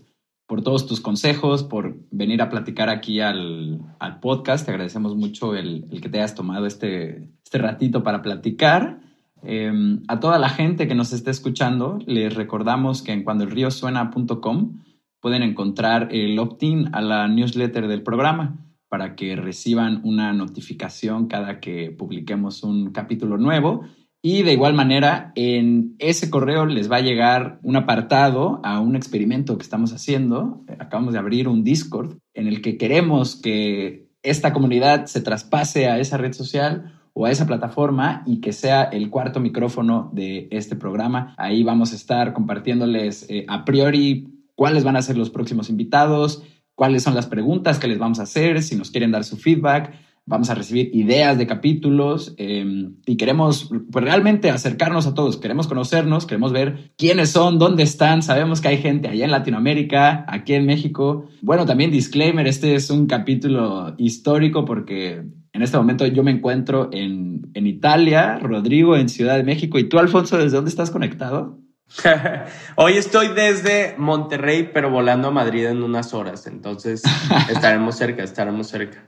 por 0.48 0.62
todos 0.62 0.88
tus 0.88 1.02
consejos, 1.02 1.64
por 1.64 1.98
venir 2.12 2.42
a 2.42 2.50
platicar 2.50 2.90
aquí 2.90 3.20
al, 3.20 3.82
al 4.00 4.20
podcast. 4.22 4.66
Te 4.66 4.72
agradecemos 4.72 5.16
mucho 5.16 5.54
el, 5.54 5.86
el, 5.92 6.00
que 6.00 6.08
te 6.08 6.20
hayas 6.20 6.34
tomado 6.34 6.66
este, 6.66 7.30
este 7.44 7.58
ratito 7.58 8.04
para 8.04 8.22
platicar. 8.22 9.02
Em, 9.44 10.04
a 10.08 10.20
toda 10.22 10.40
la 10.40 10.50
gente 10.50 10.88
que 10.88 10.96
nos 10.96 11.12
esté 11.12 11.32
escuchando, 11.32 12.00
les 12.06 12.34
recordamos 12.34 13.02
que 13.02 13.12
en 13.12 13.24
cuandoelriosuena.com 13.24 14.82
pueden 15.20 15.44
encontrar 15.44 16.08
el 16.12 16.40
opt-in 16.40 16.90
a 16.94 17.02
la 17.02 17.28
newsletter 17.28 17.88
del 17.88 18.02
programa 18.02 18.65
para 18.90 19.16
que 19.16 19.36
reciban 19.36 20.02
una 20.04 20.34
notificación 20.34 21.28
cada 21.28 21.60
que 21.60 21.92
publiquemos 21.92 22.64
un 22.64 22.92
capítulo 22.92 23.38
nuevo. 23.38 23.84
Y 24.22 24.42
de 24.42 24.54
igual 24.54 24.74
manera, 24.74 25.32
en 25.36 25.96
ese 26.00 26.30
correo 26.30 26.66
les 26.66 26.92
va 26.92 26.98
a 26.98 27.02
llegar 27.02 27.60
un 27.62 27.76
apartado 27.76 28.60
a 28.64 28.80
un 28.80 28.96
experimento 28.96 29.58
que 29.58 29.64
estamos 29.64 29.94
haciendo. 29.94 30.64
Acabamos 30.80 31.14
de 31.14 31.20
abrir 31.20 31.48
un 31.48 31.64
Discord 31.64 32.18
en 32.34 32.48
el 32.48 32.62
que 32.62 32.78
queremos 32.78 33.36
que 33.36 34.10
esta 34.24 34.52
comunidad 34.52 35.06
se 35.06 35.22
traspase 35.22 35.88
a 35.88 36.00
esa 36.00 36.18
red 36.18 36.34
social 36.34 37.00
o 37.14 37.26
a 37.26 37.32
esa 37.32 37.46
plataforma 37.46 38.24
y 38.26 38.42
que 38.42 38.52
sea 38.52 38.84
el 38.84 39.10
cuarto 39.10 39.40
micrófono 39.40 40.10
de 40.14 40.48
este 40.52 40.76
programa. 40.76 41.34
Ahí 41.38 41.64
vamos 41.64 41.94
a 41.94 41.96
estar 41.96 42.34
compartiéndoles 42.34 43.30
eh, 43.30 43.46
a 43.48 43.64
priori 43.64 44.28
cuáles 44.56 44.84
van 44.84 44.98
a 44.98 45.02
ser 45.02 45.18
los 45.18 45.30
próximos 45.30 45.70
invitados, 45.70 46.44
cuáles 46.76 47.04
son 47.04 47.16
las 47.16 47.26
preguntas 47.26 47.80
que 47.80 47.88
les 47.88 47.98
vamos 47.98 48.20
a 48.20 48.24
hacer, 48.24 48.62
si 48.62 48.76
nos 48.76 48.92
quieren 48.92 49.12
dar 49.12 49.24
su 49.24 49.38
feedback. 49.38 49.94
Vamos 50.28 50.50
a 50.50 50.56
recibir 50.56 50.90
ideas 50.94 51.38
de 51.38 51.46
capítulos 51.46 52.34
em, 52.38 52.96
y 53.06 53.16
queremos 53.16 53.70
pues, 53.92 54.04
realmente 54.04 54.50
acercarnos 54.50 55.06
a 55.06 55.14
todos. 55.14 55.38
Queremos 55.38 55.68
conocernos, 55.68 56.26
queremos 56.26 56.52
ver 56.52 56.94
quiénes 56.98 57.30
son, 57.30 57.60
dónde 57.60 57.84
están. 57.84 58.24
Sabemos 58.24 58.60
que 58.60 58.70
hay 58.70 58.78
gente 58.80 59.08
allá 59.08 59.26
en 59.26 59.32
Latinoamérica, 59.32 60.26
aquí 60.28 60.54
en 60.54 60.66
México. 60.66 61.28
Bueno, 61.42 61.68
también 61.68 61.92
disclaimer, 61.92 62.48
este 62.48 62.74
es 62.74 62.90
un 62.90 63.06
capítulo 63.06 63.94
histórico 64.00 64.66
porque 64.66 65.24
en 65.54 65.62
este 65.62 65.78
momento 65.78 66.08
yo 66.08 66.24
me 66.24 66.32
encuentro 66.32 66.90
en, 66.92 67.52
en 67.54 67.68
Italia, 67.68 68.40
Rodrigo 68.40 68.98
en 68.98 69.10
Ciudad 69.10 69.38
de 69.38 69.44
México. 69.44 69.78
¿Y 69.78 69.88
tú, 69.88 70.00
Alfonso, 70.00 70.40
desde 70.40 70.56
dónde 70.56 70.70
estás 70.70 70.90
conectado? 70.90 71.60
Hoy 72.76 72.94
estoy 72.94 73.30
desde 73.30 73.96
Monterrey, 73.98 74.70
pero 74.74 74.90
volando 74.90 75.30
a 75.30 75.32
Madrid 75.32 75.66
en 75.68 75.84
unas 75.84 76.14
horas. 76.14 76.48
Entonces 76.48 77.04
estaremos 77.50 77.96
cerca, 77.96 78.24
estaremos 78.24 78.68
cerca. 78.68 79.06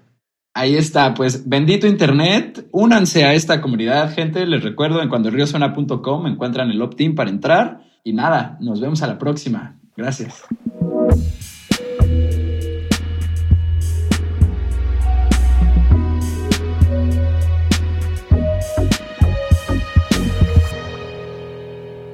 Ahí 0.53 0.75
está, 0.75 1.13
pues 1.13 1.47
bendito 1.47 1.85
Internet. 1.85 2.67
Únanse 2.71 3.25
a 3.25 3.33
esta 3.33 3.61
comunidad, 3.61 4.13
gente. 4.13 4.45
Les 4.45 4.63
recuerdo, 4.63 5.01
en 5.01 5.09
cuandorriosona.com 5.09 6.27
encuentran 6.27 6.71
el 6.71 6.81
opt-in 6.81 7.13
para 7.13 7.29
entrar. 7.29 7.81
Y 8.03 8.13
nada, 8.13 8.57
nos 8.59 8.81
vemos 8.81 9.03
a 9.03 9.07
la 9.07 9.19
próxima. 9.19 9.79
Gracias. 9.95 10.43